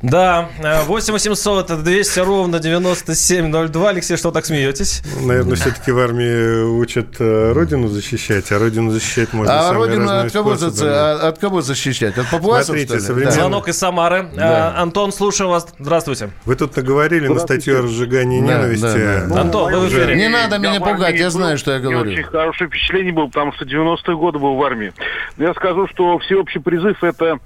Да, 0.00 0.48
8 0.86 1.12
800 1.12 1.82
200 1.84 2.20
ровно 2.20 2.58
9702. 2.58 3.90
Алексей, 3.90 4.16
что 4.16 4.30
так 4.30 4.46
смеетесь? 4.46 5.02
Наверное, 5.20 5.54
все-таки 5.56 5.92
в 5.92 5.98
армии 5.98 6.62
учат 6.62 7.16
э, 7.18 7.52
родину 7.52 7.88
защищать, 7.88 8.50
а 8.52 8.58
родину 8.58 8.90
защищать 8.90 9.34
можно 9.34 9.68
А 9.68 9.74
родину 9.74 10.08
от 10.08 10.32
кого, 10.32 10.56
за, 10.56 11.28
от 11.28 11.38
кого 11.38 11.60
защищать? 11.60 12.16
От 12.16 12.30
папуасов, 12.30 12.68
Смотрите, 12.68 13.00
современный... 13.00 13.32
Звонок 13.32 13.68
из 13.68 13.76
Самары. 13.76 14.30
Да. 14.34 14.72
А, 14.74 14.82
Антон, 14.82 15.12
слушаю 15.12 15.50
вас. 15.50 15.68
Здравствуйте. 15.78 16.30
Вы 16.46 16.56
тут 16.56 16.74
наговорили 16.74 17.28
на 17.28 17.40
статью 17.40 17.80
о 17.80 17.82
разжигании 17.82 18.40
да, 18.40 18.46
ненависти. 18.46 18.82
Да, 18.82 19.26
да. 19.26 19.40
Антон, 19.42 19.72
вы 19.74 19.80
в 19.80 19.88
эфире. 19.90 20.16
Не 20.16 20.30
надо 20.30 20.56
меня 20.56 20.80
пугать, 20.80 21.16
я 21.16 21.28
знаю, 21.28 21.58
что 21.58 21.70
я 21.70 21.80
говорю. 21.80 22.12
Очень 22.12 22.22
хорошее 22.22 22.70
впечатление 22.70 23.12
было, 23.12 23.26
потому 23.26 23.52
что 23.52 23.66
90-е 23.66 24.16
годы 24.16 24.38
был 24.38 24.54
в 24.56 24.62
армии. 24.62 24.94
Я 25.36 25.52
скажу, 25.52 25.86
что 25.88 26.18
всеобщий 26.20 26.62
призыв– 26.62 26.96
это 27.04 27.40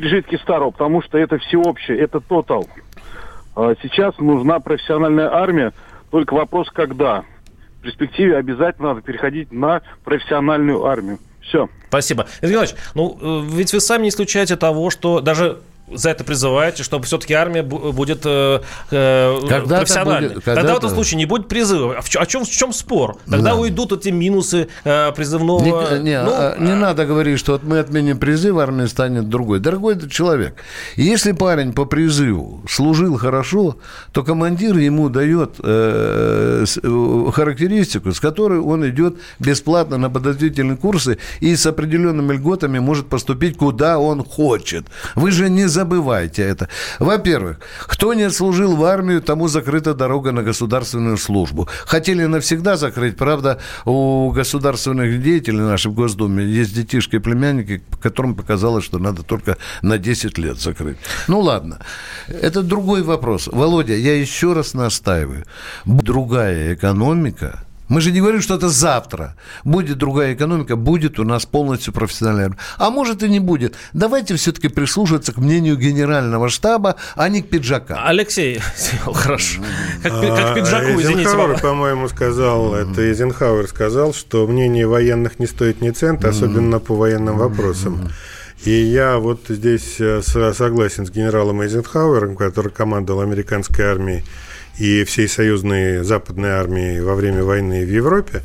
пережитки 0.00 0.36
старого, 0.36 0.70
потому 0.70 1.02
что 1.02 1.18
это 1.18 1.38
всеобщее, 1.38 1.98
это 1.98 2.20
тотал. 2.20 2.66
А 3.54 3.74
сейчас 3.82 4.16
нужна 4.18 4.58
профессиональная 4.58 5.30
армия, 5.30 5.72
только 6.10 6.32
вопрос 6.32 6.70
когда. 6.70 7.24
В 7.78 7.82
перспективе 7.82 8.36
обязательно 8.36 8.88
надо 8.88 9.02
переходить 9.02 9.52
на 9.52 9.82
профессиональную 10.04 10.84
армию. 10.86 11.18
Все. 11.42 11.68
Спасибо. 11.88 12.26
Игорь 12.40 12.68
ну, 12.94 13.18
э, 13.20 13.40
ведь 13.54 13.72
вы 13.72 13.80
сами 13.80 14.04
не 14.04 14.08
исключаете 14.08 14.56
того, 14.56 14.88
что 14.88 15.20
даже 15.20 15.58
за 15.92 16.10
это 16.10 16.24
призываете, 16.24 16.82
чтобы 16.82 17.06
все-таки 17.06 17.34
армия 17.34 17.62
будет 17.62 18.22
э, 18.24 18.60
э 18.90 19.40
профессиональной. 19.66 20.28
Будет, 20.30 20.44
когда 20.44 20.60
Тогда 20.60 20.74
в 20.74 20.78
этом 20.78 20.90
случае 20.90 21.18
не 21.18 21.26
будет 21.26 21.48
призыва. 21.48 21.96
А 21.98 22.00
в, 22.00 22.16
о 22.16 22.26
чем, 22.26 22.44
в 22.44 22.50
чем 22.50 22.72
спор? 22.72 23.16
Тогда 23.28 23.50
да. 23.50 23.56
уйдут 23.56 23.92
эти 23.92 24.10
минусы 24.10 24.68
э, 24.84 25.12
призывного... 25.12 25.98
Не, 25.98 26.02
не, 26.02 26.22
ну, 26.22 26.32
а, 26.32 26.56
не 26.58 26.72
а... 26.72 26.76
надо 26.76 27.06
говорить, 27.06 27.38
что 27.38 27.52
вот 27.52 27.62
мы 27.64 27.78
отменим 27.78 28.18
призыв, 28.18 28.56
армия 28.58 28.88
станет 28.88 29.28
другой. 29.28 29.60
Дорогой 29.60 29.98
человек, 30.08 30.56
если 30.96 31.32
парень 31.32 31.72
по 31.72 31.84
призыву 31.84 32.62
служил 32.68 33.16
хорошо, 33.16 33.76
то 34.12 34.22
командир 34.22 34.76
ему 34.76 35.08
дает 35.08 35.54
э, 35.62 36.64
э, 36.82 37.30
характеристику, 37.32 38.12
с 38.12 38.20
которой 38.20 38.60
он 38.60 38.88
идет 38.88 39.16
бесплатно 39.38 39.98
на 39.98 40.10
подготовительные 40.10 40.76
курсы 40.76 41.18
и 41.40 41.56
с 41.56 41.66
определенными 41.66 42.34
льготами 42.34 42.78
может 42.78 43.08
поступить 43.08 43.56
куда 43.56 43.98
он 43.98 44.24
хочет. 44.24 44.86
Вы 45.14 45.30
же 45.30 45.48
не 45.50 45.66
за 45.66 45.79
забывайте 45.80 46.42
это. 46.42 46.68
Во-первых, 46.98 47.56
кто 47.80 48.14
не 48.14 48.30
служил 48.30 48.76
в 48.76 48.84
армию, 48.84 49.22
тому 49.22 49.48
закрыта 49.48 49.94
дорога 49.94 50.32
на 50.32 50.42
государственную 50.42 51.16
службу. 51.16 51.68
Хотели 51.86 52.26
навсегда 52.26 52.76
закрыть, 52.76 53.16
правда, 53.16 53.58
у 53.86 54.30
государственных 54.30 55.22
деятелей 55.22 55.60
нашей 55.60 55.90
в 55.90 55.94
Госдуме 55.94 56.44
есть 56.44 56.74
детишки 56.74 57.16
и 57.16 57.18
племянники, 57.18 57.82
которым 58.02 58.34
показалось, 58.34 58.84
что 58.84 58.98
надо 58.98 59.22
только 59.22 59.56
на 59.82 59.96
10 59.96 60.38
лет 60.38 60.60
закрыть. 60.60 60.98
Ну 61.28 61.40
ладно, 61.40 61.78
это 62.28 62.62
другой 62.62 63.02
вопрос. 63.02 63.48
Володя, 63.52 63.94
я 63.94 64.20
еще 64.20 64.52
раз 64.52 64.74
настаиваю. 64.74 65.44
Другая 65.86 66.74
экономика– 66.74 67.64
Мы 67.90 68.00
же 68.00 68.12
не 68.12 68.20
говорим, 68.20 68.40
что 68.40 68.54
это 68.54 68.68
завтра. 68.68 69.34
Будет 69.64 69.98
другая 69.98 70.34
экономика, 70.34 70.76
будет 70.76 71.18
у 71.18 71.24
нас 71.24 71.44
полностью 71.44 71.92
профессиональная 71.92 72.44
армия. 72.44 72.58
А 72.78 72.90
может 72.90 73.24
и 73.24 73.28
не 73.28 73.40
будет. 73.40 73.74
Давайте 73.92 74.36
все-таки 74.36 74.68
прислушиваться 74.68 75.32
к 75.32 75.38
мнению 75.38 75.76
генерального 75.76 76.48
штаба, 76.48 76.94
а 77.16 77.28
не 77.28 77.42
к 77.42 77.48
пиджакам. 77.48 77.98
Алексей, 78.00 78.60
хорошо. 79.04 79.60
Как, 80.04 80.12
как 80.12 80.54
пиджаку, 80.54 81.00
извините. 81.00 81.22
Эйзенхауэр, 81.22 81.60
по-моему, 81.60 82.08
сказал, 82.08 82.76
это 82.76 83.02
Эйзенхауэр 83.02 83.66
сказал, 83.66 84.14
что 84.14 84.46
мнение 84.46 84.86
военных 84.86 85.40
не 85.40 85.48
стоит 85.48 85.80
ни 85.80 85.90
цента, 85.90 86.28
особенно 86.28 86.78
по 86.78 86.94
военным 86.94 87.38
вопросам. 87.38 88.08
И 88.64 88.70
я 88.70 89.18
вот 89.18 89.46
здесь 89.48 89.96
э, 89.98 90.22
согласен 90.22 91.06
с 91.06 91.10
генералом 91.10 91.62
Эйзенхауэром, 91.62 92.36
который 92.36 92.70
командовал 92.70 93.22
американской 93.22 93.84
армией 93.84 94.22
и 94.80 95.04
всей 95.04 95.28
союзной 95.28 96.02
западной 96.02 96.50
армией 96.52 97.00
во 97.00 97.14
время 97.14 97.44
войны 97.44 97.84
в 97.84 97.90
Европе. 97.90 98.42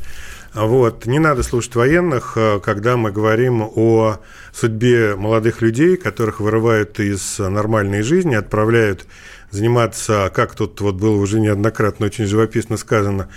Вот. 0.52 1.06
Не 1.06 1.18
надо 1.18 1.42
слушать 1.42 1.74
военных, 1.74 2.34
э, 2.36 2.60
когда 2.62 2.96
мы 2.98 3.10
говорим 3.10 3.62
о 3.62 4.18
судьбе 4.52 5.16
молодых 5.16 5.62
людей, 5.62 5.96
которых 5.96 6.40
вырывают 6.40 7.00
из 7.00 7.38
нормальной 7.38 8.02
жизни, 8.02 8.34
отправляют 8.34 9.06
заниматься, 9.50 10.30
как 10.34 10.54
тут 10.54 10.80
вот 10.82 10.96
было 10.96 11.16
уже 11.16 11.40
неоднократно 11.40 12.06
очень 12.06 12.26
живописно 12.26 12.76
сказано, 12.76 13.28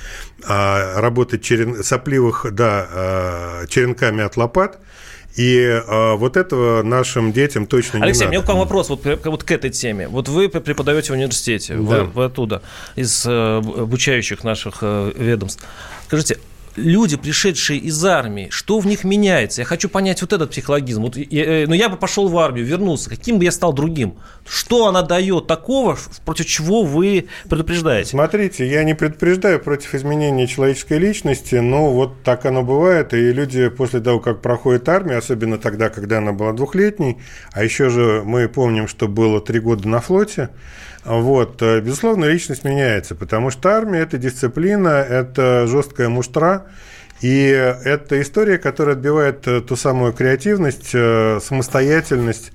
а, 0.46 1.00
работать 1.00 1.42
черен, 1.42 1.84
сопливых, 1.84 2.48
да, 2.52 2.88
а, 2.90 3.68
черенками 3.68 4.24
от 4.24 4.36
лопат– 4.36 4.80
и 5.36 5.58
э, 5.58 6.16
вот 6.16 6.38
этого 6.38 6.84
нашим 6.84 7.32
детям 7.32 7.66
точно 7.66 8.04
Алексей, 8.04 8.22
не 8.22 8.26
надо. 8.26 8.30
у 8.30 8.32
меня 8.32 8.42
к 8.42 8.48
вам 8.50 8.60
вопрос 8.60 8.90
вот, 8.90 9.06
вот 9.26 9.44
к 9.44 9.52
этой 9.52 9.70
теме. 9.70 10.08
Вот 10.08 10.28
вы 10.28 10.50
преподаете 10.50 11.14
в 11.14 11.16
университете, 11.16 11.76
да. 11.76 11.80
вы, 11.80 12.04
вы 12.06 12.26
оттуда, 12.26 12.62
из 12.96 13.26
э, 13.26 13.58
обучающих 13.58 14.44
наших 14.44 14.80
э, 14.82 15.12
ведомств. 15.16 15.64
Скажите, 16.08 16.40
люди, 16.80 17.18
пришедшие 17.18 17.80
из 17.80 18.04
армии, 18.04 18.48
что 18.50 18.80
в 18.80 18.88
них 18.88 19.04
меняется? 19.04 19.62
Я 19.62 19.66
хочу 19.66 19.90
понять 19.90 20.22
вот 20.22 20.34
этот 20.34 20.52
психологизм. 20.52 21.04
Вот, 21.04 21.18
я, 21.18 21.64
э, 21.64 21.68
ну, 21.68 21.74
я 21.74 21.90
бы 21.90 21.98
пошел 21.98 22.28
в 22.28 22.38
армию, 22.38 22.66
вернулся, 22.66 23.10
каким 23.10 23.38
бы 23.38 23.46
я 23.46 23.52
стал 23.52 23.74
другим? 23.74 24.18
Что 24.48 24.88
она 24.88 25.02
дает 25.02 25.48
такого, 25.48 25.98
против 26.26 26.46
чего 26.46 26.84
вы 26.84 27.28
предупреждаете? 27.50 28.12
Смотрите, 28.12 28.68
я 28.68 28.84
не 28.84 28.96
предупреждаю 28.96 29.60
против 29.60 29.94
изменения 29.94 30.48
человеческой 30.48 31.00
личности, 31.00 31.56
но 31.56 31.92
вот 31.92 32.24
так 32.24 32.46
оно 32.46 32.64
бывает, 32.64 33.14
и 33.14 33.32
люди 33.32 33.70
после 33.70 34.00
того, 34.00 34.20
как 34.20 34.42
проходит 34.42 34.88
армия, 34.90 35.18
особенно 35.18 35.58
тогда, 35.58 35.90
когда 35.90 36.20
она 36.20 36.34
была 36.34 36.54
двухлетней, 36.54 37.18
а 37.52 37.64
еще 37.64 37.90
же 37.90 38.24
мы 38.26 38.48
помним, 38.48 38.88
что 38.88 39.08
было 39.08 39.42
три 39.42 39.60
года 39.60 39.88
на 39.88 40.00
флоте, 40.00 40.50
вот, 41.10 41.60
э, 41.64 41.82
безусловно, 41.82 42.26
личность 42.26 42.64
меняется, 42.64 43.16
потому 43.16 43.50
что 43.50 43.70
армия– 43.70 44.00
это 44.02 44.20
дисциплина, 44.20 44.90
это 44.90 45.66
жесткая 45.66 46.08
муштра, 46.08 46.68
и 47.20 47.48
это 47.48 48.22
история, 48.22 48.60
которая 48.60 48.96
отбивает 48.96 49.48
э, 49.48 49.62
ту 49.62 49.76
самую 49.76 50.14
креативность, 50.14 50.92
э, 50.94 51.40
самостоятельность, 51.42 52.52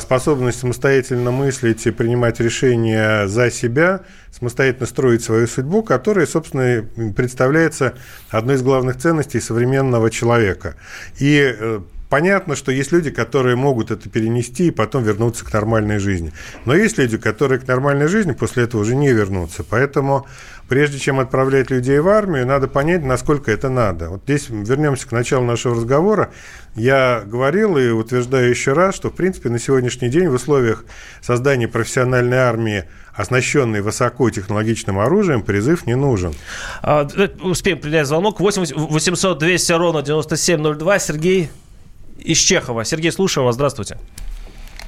способность 0.00 0.60
самостоятельно 0.60 1.32
мыслить 1.32 1.84
и 1.84 1.90
принимать 1.90 2.38
решения 2.38 3.26
за 3.26 3.50
себя, 3.50 4.02
самостоятельно 4.30 4.86
строить 4.86 5.24
свою 5.24 5.48
судьбу, 5.48 5.82
которая, 5.82 6.26
собственно, 6.26 6.84
представляется 7.16 7.94
одной 8.30 8.54
из 8.54 8.62
главных 8.62 8.98
ценностей 8.98 9.40
современного 9.40 10.12
человека. 10.12 10.76
И 11.18 11.80
Понятно, 12.14 12.54
что 12.54 12.70
есть 12.70 12.92
люди, 12.92 13.10
которые 13.10 13.56
могут 13.56 13.90
это 13.90 14.08
перенести 14.08 14.68
и 14.68 14.70
потом 14.70 15.02
вернуться 15.02 15.44
к 15.44 15.52
нормальной 15.52 15.98
жизни. 15.98 16.32
Но 16.64 16.72
есть 16.72 16.96
люди, 16.96 17.18
которые 17.18 17.58
к 17.58 17.66
нормальной 17.66 18.06
жизни 18.06 18.30
после 18.30 18.62
этого 18.62 18.82
уже 18.82 18.94
не 18.94 19.12
вернутся. 19.12 19.64
Поэтому 19.68 20.24
прежде 20.68 21.00
чем 21.00 21.18
отправлять 21.18 21.72
людей 21.72 21.98
в 21.98 22.06
армию, 22.06 22.46
надо 22.46 22.68
понять, 22.68 23.02
насколько 23.02 23.50
это 23.50 23.68
надо. 23.68 24.10
Вот 24.10 24.22
здесь 24.22 24.46
вернемся 24.48 25.08
к 25.08 25.10
началу 25.10 25.44
нашего 25.44 25.74
разговора. 25.74 26.30
Я 26.76 27.24
говорил 27.26 27.76
и 27.78 27.88
утверждаю 27.88 28.48
еще 28.48 28.74
раз, 28.74 28.94
что, 28.94 29.10
в 29.10 29.14
принципе, 29.16 29.48
на 29.48 29.58
сегодняшний 29.58 30.08
день 30.08 30.28
в 30.28 30.34
условиях 30.34 30.84
создания 31.20 31.66
профессиональной 31.66 32.36
армии, 32.36 32.84
оснащенной 33.16 33.80
высокотехнологичным 33.80 35.00
оружием, 35.00 35.42
призыв 35.42 35.84
не 35.84 35.96
нужен. 35.96 36.32
А, 36.80 37.08
э, 37.12 37.28
успеем 37.42 37.80
принять 37.80 38.06
звонок. 38.06 38.38
8 38.38 38.72
800 38.72 39.36
200 39.36 39.72
ровно 39.72 40.00
9702. 40.02 40.98
Сергей 41.00 41.50
из 42.18 42.38
Чехова. 42.38 42.84
Сергей, 42.84 43.12
слушаю 43.12 43.44
вас. 43.44 43.54
Здравствуйте. 43.54 43.98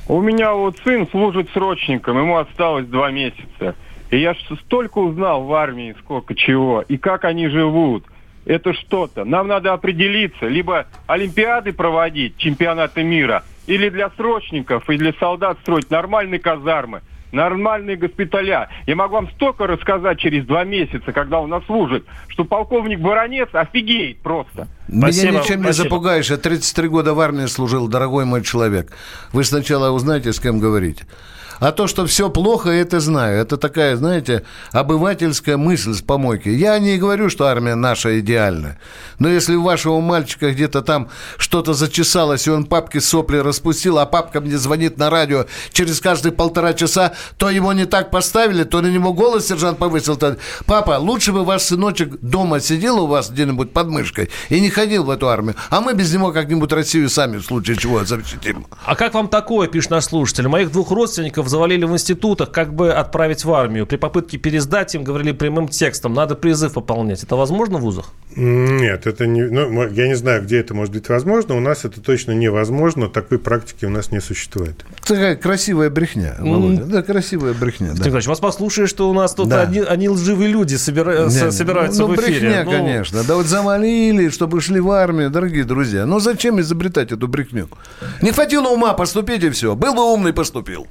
У 0.08 0.20
меня 0.20 0.52
вот 0.54 0.76
сын 0.84 1.08
служит 1.08 1.50
срочником, 1.50 2.18
ему 2.18 2.36
осталось 2.36 2.86
два 2.86 3.10
месяца. 3.10 3.74
И 4.10 4.18
я 4.18 4.36
столько 4.64 4.98
узнал 4.98 5.42
в 5.42 5.52
армии, 5.52 5.96
сколько 6.00 6.34
чего, 6.34 6.82
и 6.82 6.96
как 6.96 7.24
они 7.24 7.48
живут. 7.48 8.04
Это 8.44 8.72
что-то. 8.72 9.24
Нам 9.24 9.48
надо 9.48 9.72
определиться, 9.72 10.46
либо 10.46 10.86
Олимпиады 11.08 11.72
проводить, 11.72 12.36
чемпионаты 12.36 13.02
мира, 13.02 13.42
или 13.66 13.88
для 13.88 14.10
срочников, 14.10 14.88
и 14.88 14.96
для 14.96 15.12
солдат 15.14 15.58
строить 15.62 15.90
нормальные 15.90 16.38
казармы– 16.38 17.02
нормальные 17.32 17.96
госпиталя. 17.96 18.68
Я 18.86 18.96
могу 18.96 19.14
вам 19.14 19.30
столько 19.32 19.66
рассказать 19.66 20.18
через 20.18 20.44
два 20.46 20.64
месяца, 20.64 21.12
когда 21.12 21.40
он 21.40 21.50
нас 21.50 21.64
служит, 21.66 22.04
что 22.28 22.44
полковник 22.44 23.00
Баранец 23.00 23.48
офигеет 23.52 24.20
просто. 24.20 24.68
Меня 24.88 25.12
спасибо, 25.12 25.32
ничем 25.32 25.42
спасибо. 25.44 25.66
не 25.66 25.72
запугаешь. 25.72 26.30
Я 26.30 26.36
33 26.36 26.88
года 26.88 27.14
в 27.14 27.20
армии 27.20 27.46
служил, 27.46 27.88
дорогой 27.88 28.24
мой 28.24 28.42
человек. 28.42 28.92
Вы 29.32 29.44
сначала 29.44 29.90
узнаете, 29.90 30.32
с 30.32 30.40
кем 30.40 30.58
говорите. 30.58 31.06
А 31.61 31.73
то, 31.73 31.87
что 31.87 32.07
все 32.07 32.29
плохо, 32.31 32.71
это 32.71 33.01
знаю. 33.01 33.40
Это 33.40 33.57
такая, 33.57 33.97
знаете, 33.97 34.45
обывательская 34.73 35.57
мысль 35.57 35.95
с 35.95 36.03
помойки. 36.03 36.49
Я 36.49 36.79
не 36.79 36.99
говорю, 36.99 37.31
что 37.31 37.47
армия 37.47 37.75
наша 37.75 38.21
идеальная. 38.21 38.79
Но 39.19 39.29
если 39.29 39.55
у 39.55 39.62
вашего 39.62 40.01
мальчика 40.01 40.53
где-то 40.53 40.83
там 40.83 41.09
что-то 41.38 41.73
зачесалось, 41.73 42.47
и 42.47 42.51
он 42.51 42.64
папки 42.64 42.99
сопли 42.99 43.38
распустил, 43.38 43.99
а 43.99 44.07
папка 44.07 44.40
мне 44.40 44.59
звонит 44.59 44.99
на 44.99 45.11
радио 45.11 45.47
через 45.73 46.01
каждые 46.01 46.33
полтора 46.33 46.75
часа, 46.75 47.12
то 47.38 47.51
его 47.51 47.73
не 47.73 47.87
так 47.87 48.11
поставили, 48.11 48.64
то 48.64 48.81
на 48.81 48.88
него 48.88 49.12
голос 49.12 49.47
сержант 49.47 49.79
повысил. 49.79 50.19
Папа, 50.66 50.99
лучше 50.99 51.33
бы 51.33 51.45
ваш 51.45 51.62
сыночек 51.62 52.21
дома 52.21 52.61
сидел 52.61 53.01
у 53.01 53.07
вас 53.07 53.31
где-нибудь 53.31 53.73
под 53.73 53.88
мышкой 53.88 54.31
и 54.49 54.61
не 54.61 54.71
ходил 54.71 55.05
в 55.05 55.11
эту 55.11 55.29
армию. 55.29 55.57
А 55.71 55.81
мы 55.81 55.95
без 55.95 56.12
него 56.12 56.33
как-нибудь 56.33 56.73
Россию 56.73 57.09
сами 57.09 57.38
в 57.38 57.45
случае 57.45 57.77
чего 57.77 58.05
защитим. 58.05 58.66
А 58.85 58.95
как 58.95 59.14
вам 59.14 59.29
такое, 59.29 59.69
пишет 59.69 59.90
наш 59.90 60.05
слушатель? 60.05 60.49
Моих 60.49 60.73
двух 60.73 60.90
родственников 60.90 61.45
студентов 61.46 61.50
завалили 61.50 61.85
в 61.85 61.92
институтах, 61.92 62.50
как 62.50 62.74
бы 62.74 62.92
отправить 62.92 63.44
в 63.44 63.52
армию. 63.52 63.87
При 63.87 63.96
попытке 63.96 64.38
пересдать 64.38 64.94
им 64.94 65.04
говорили 65.04 65.32
прямым 65.32 65.68
текстом, 65.68 66.14
надо 66.14 66.35
призыв 66.35 66.76
выполнять. 66.76 67.22
Это 67.22 67.37
возможно 67.37 67.78
в 67.78 67.82
вузах? 67.82 68.12
Нет, 68.37 69.06
это 69.06 69.26
не... 69.26 69.42
Ну, 69.42 69.88
я 69.88 70.09
не 70.09 70.14
знаю, 70.14 70.42
где 70.42 70.59
это 70.59 70.74
может 70.74 70.92
быть 70.92 71.09
возможно. 71.09 71.56
У 71.56 71.61
нас 71.61 71.85
это 71.85 72.00
точно 72.00 72.32
невозможно. 72.32 73.09
Такой 73.09 73.38
практики 73.38 73.87
у 73.87 73.90
нас 73.90 74.12
не 74.12 74.20
существует. 74.20 74.85
Такая 75.06 75.37
красивая 75.37 75.90
брехня, 75.90 76.37
Володя. 76.38 76.82
Mm. 76.82 76.87
Да, 76.87 77.02
красивая 77.02 77.54
брехня. 77.54 77.88
Да. 77.88 77.98
Николаевич, 77.98 78.26
вас 78.26 78.40
послушаешь, 78.40 78.90
что 78.90 79.09
у 79.09 79.14
нас 79.14 79.35
тут 79.35 79.48
да. 79.48 79.62
одни, 79.62 79.80
одни 79.80 80.09
лживые 80.09 80.50
люди 80.50 80.76
собира... 80.76 81.26
не, 81.26 81.50
собираются 81.50 82.02
ну, 82.02 82.09
в 82.09 82.16
эфире. 82.16 82.40
брехня, 82.40 82.64
ну... 82.64 82.70
конечно. 82.70 83.22
Да 83.24 83.37
вот 83.37 83.46
завалили, 83.46 84.28
чтобы 84.28 84.61
шли 84.61 84.80
в 84.80 84.90
армию, 84.90 85.30
дорогие 85.30 85.64
друзья. 85.64 86.04
Ну 86.04 86.20
зачем 86.20 86.61
изобретать 86.61 87.12
эту 87.12 87.28
брехню? 87.28 87.68
Не 88.20 88.32
хватило 88.32 88.68
ума 88.68 88.92
поступить 88.92 89.42
и 89.44 89.50
все. 89.50 89.74
Был 89.74 89.94
бы 89.94 90.02
умный, 90.12 90.32
поступил. 90.32 90.87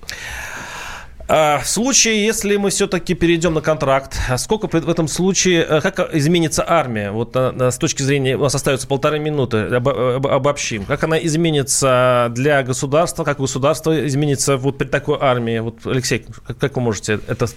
А, 1.27 1.59
в 1.59 1.67
случае, 1.67 2.23
если 2.23 2.55
мы 2.57 2.69
все-таки 2.69 3.15
перейдем 3.15 3.55
на 3.55 3.61
контракт, 3.61 4.15
а 4.29 4.38
сколько 4.38 4.67
в 4.67 4.89
этом 4.89 5.07
случае, 5.07 5.65
э, 5.67 5.81
как 5.81 6.13
изменится 6.13 6.63
армия? 6.67 7.11
Вот 7.11 7.35
с 7.35 7.77
точки 7.77 8.03
зрения, 8.03 8.38
у 8.38 8.41
нас 8.41 8.53
остается 8.53 8.88
полторы 8.88 9.17
минуты, 9.17 9.57
об, 9.57 9.89
об, 9.89 10.27
обобщим. 10.27 10.85
Как 10.85 11.03
она 11.03 11.17
изменится 11.17 12.27
для 12.31 12.61
государства, 12.61 13.23
как 13.23 13.39
государство 13.39 14.05
изменится 14.05 14.57
вот 14.57 14.77
при 14.77 14.85
такой 14.85 15.17
армии? 15.19 15.57
Вот, 15.57 15.85
Алексей, 15.85 16.25
как 16.59 16.75
вы 16.75 16.81
можете 16.83 17.19
это 17.27 17.47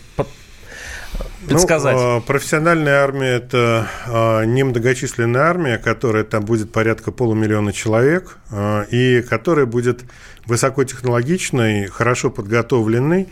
предсказать? 1.47 1.97
Ну, 1.97 2.21
профессиональная 2.21 3.03
армия– 3.03 3.37
это 3.37 3.89
немногочисленная 4.47 5.43
армия, 5.43 5.79
которая 5.79 6.25
там 6.25 6.45
будет 6.45 6.73
порядка 6.73 7.13
полумиллиона 7.13 7.73
человек, 7.73 8.39
и 8.91 9.25
которая 9.29 9.67
будет 9.67 10.05
высокотехнологичный, 10.47 11.87
хорошо 11.87 12.31
подготовленный, 12.31 13.29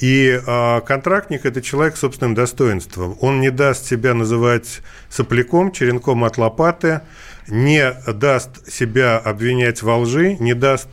и 0.00 0.40
э, 0.46 0.80
контрактник– 0.82 1.44
это 1.44 1.60
человек 1.60 1.96
с 1.96 2.00
собственным 2.00 2.34
достоинством. 2.34 3.16
Он 3.20 3.40
не 3.40 3.50
даст 3.50 3.86
себя 3.86 4.14
называть 4.14 4.80
сопляком, 5.08 5.72
черенком 5.72 6.24
от 6.24 6.38
лопаты, 6.38 7.00
не 7.48 7.92
даст 8.06 8.70
себя 8.70 9.18
обвинять 9.18 9.82
во 9.82 9.96
лжи, 9.96 10.36
не 10.38 10.54
даст 10.54 10.90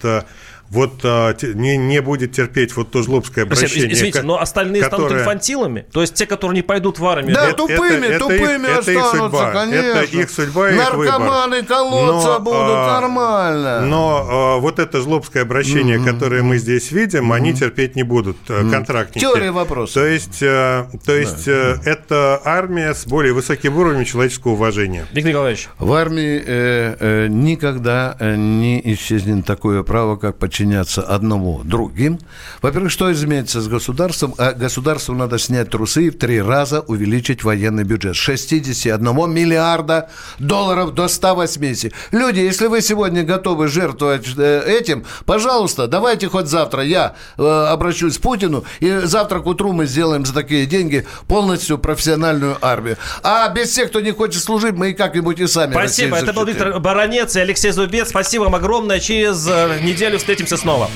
вот 0.75 0.99
а, 1.03 1.35
не, 1.41 1.77
не 1.77 2.01
будет 2.01 2.33
терпеть 2.33 2.75
вот 2.75 2.91
то 2.91 3.01
жлобское 3.01 3.45
обращение. 3.45 3.91
Извините, 3.91 4.21
но 4.21 4.39
остальные 4.39 4.83
которое... 4.83 5.07
станут 5.07 5.21
инфантилами? 5.21 5.85
То 5.91 6.01
есть 6.01 6.13
те, 6.13 6.25
которые 6.25 6.57
не 6.57 6.61
пойдут 6.61 6.99
в 6.99 7.05
армию? 7.05 7.33
Да, 7.33 7.47
это, 7.47 7.57
тупыми, 7.57 8.05
это, 8.05 8.19
тупыми 8.19 8.79
это 8.79 8.91
их, 8.91 9.03
останутся, 9.03 9.37
это 9.37 9.47
их 9.47 9.53
конечно. 9.53 9.87
Это 9.87 10.17
их 10.17 10.29
судьба, 10.29 10.71
Наркоманы 10.71 11.55
их 11.55 11.67
колодца 11.67 12.27
но, 12.27 12.39
будут 12.39 12.59
а, 12.59 13.01
нормально. 13.01 13.81
Но 13.81 14.27
а, 14.29 14.57
вот 14.59 14.79
это 14.79 15.01
жлобское 15.01 15.43
обращение, 15.43 15.97
mm-hmm. 15.97 16.11
которое 16.13 16.43
мы 16.43 16.57
здесь 16.57 16.91
видим, 16.91 17.31
mm-hmm. 17.31 17.35
они 17.35 17.53
терпеть 17.53 17.95
не 17.95 18.03
будут, 18.03 18.37
mm-hmm. 18.47 18.71
контрактники. 18.71 19.19
Теория 19.19 19.51
вопроса. 19.51 19.95
То 19.95 20.05
есть, 20.05 20.39
а, 20.43 20.89
то 21.05 21.13
есть 21.13 21.45
да. 21.45 21.79
это 21.85 22.41
армия 22.43 22.93
с 22.93 23.05
более 23.07 23.33
высоким 23.33 23.77
уровнем 23.77 24.05
человеческого 24.05 24.51
уважения. 24.53 25.05
Виктор 25.11 25.31
Николаевич. 25.31 25.69
В 25.79 25.93
армии 25.93 26.43
э, 26.45 26.95
э, 26.99 27.27
никогда 27.27 28.15
э, 28.19 28.35
не 28.35 28.81
исчезнет 28.93 29.45
такое 29.45 29.83
право, 29.83 30.15
как 30.15 30.37
подчиняться 30.65 31.01
одному 31.03 31.61
другим. 31.63 32.19
Во-первых, 32.61 32.91
что 32.91 33.11
изменится 33.11 33.61
с 33.61 33.67
государством? 33.67 34.33
А 34.37 34.53
государству 34.53 35.13
надо 35.13 35.37
снять 35.37 35.69
трусы 35.69 36.07
и 36.07 36.09
в 36.09 36.17
три 36.17 36.41
раза 36.41 36.81
увеличить 36.81 37.43
военный 37.43 37.83
бюджет. 37.83 38.15
С 38.15 38.19
61 38.19 39.31
миллиарда 39.31 40.09
долларов 40.39 40.93
до 40.93 41.07
180. 41.07 41.93
Люди, 42.11 42.39
если 42.39 42.67
вы 42.67 42.81
сегодня 42.81 43.23
готовы 43.23 43.67
жертвовать 43.67 44.27
э, 44.37 44.63
этим, 44.67 45.05
пожалуйста, 45.25 45.87
давайте 45.87 46.29
хоть 46.29 46.47
завтра 46.47 46.83
я 46.83 47.15
э, 47.37 47.43
обращусь 47.43 48.17
к 48.17 48.21
Путину, 48.21 48.63
и 48.79 49.01
завтра 49.03 49.39
к 49.39 49.45
утру 49.45 49.71
мы 49.71 49.85
сделаем 49.85 50.25
за 50.25 50.33
такие 50.33 50.65
деньги 50.65 51.05
полностью 51.27 51.77
профессиональную 51.77 52.57
армию. 52.61 52.97
А 53.23 53.47
без 53.49 53.71
тех, 53.71 53.89
кто 53.89 54.01
не 54.01 54.11
хочет 54.11 54.41
служить, 54.41 54.73
мы 54.73 54.93
как-нибудь 54.93 55.39
и 55.39 55.47
сами 55.47 55.71
Спасибо. 55.71 56.17
Это 56.17 56.33
был 56.33 56.45
Виктор 56.45 56.79
Баранец 56.79 57.35
и 57.35 57.39
Алексей 57.39 57.71
Зубец. 57.71 58.09
Спасибо 58.09 58.43
вам 58.43 58.55
огромное. 58.55 58.99
Через 58.99 59.47
э, 59.47 59.79
неделю 59.81 60.17
встретимся 60.17 60.44
снова. 60.53 60.89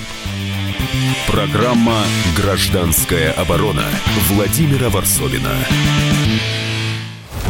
Программа 1.27 1.97
«Гражданская 2.37 3.31
оборона» 3.31 3.83
Владимира 4.29 4.89
Варсовина. 4.89 5.51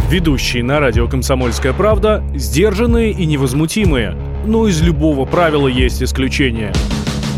Ведущие 0.09 0.63
на 0.63 0.79
радио 0.79 1.07
«Комсомольская 1.07 1.73
правда» 1.73 2.23
сдержанные 2.33 3.11
и 3.11 3.25
невозмутимые. 3.25 4.15
Но 4.45 4.67
из 4.67 4.81
любого 4.81 5.25
правила 5.25 5.67
есть 5.67 6.01
исключение– 6.01 6.73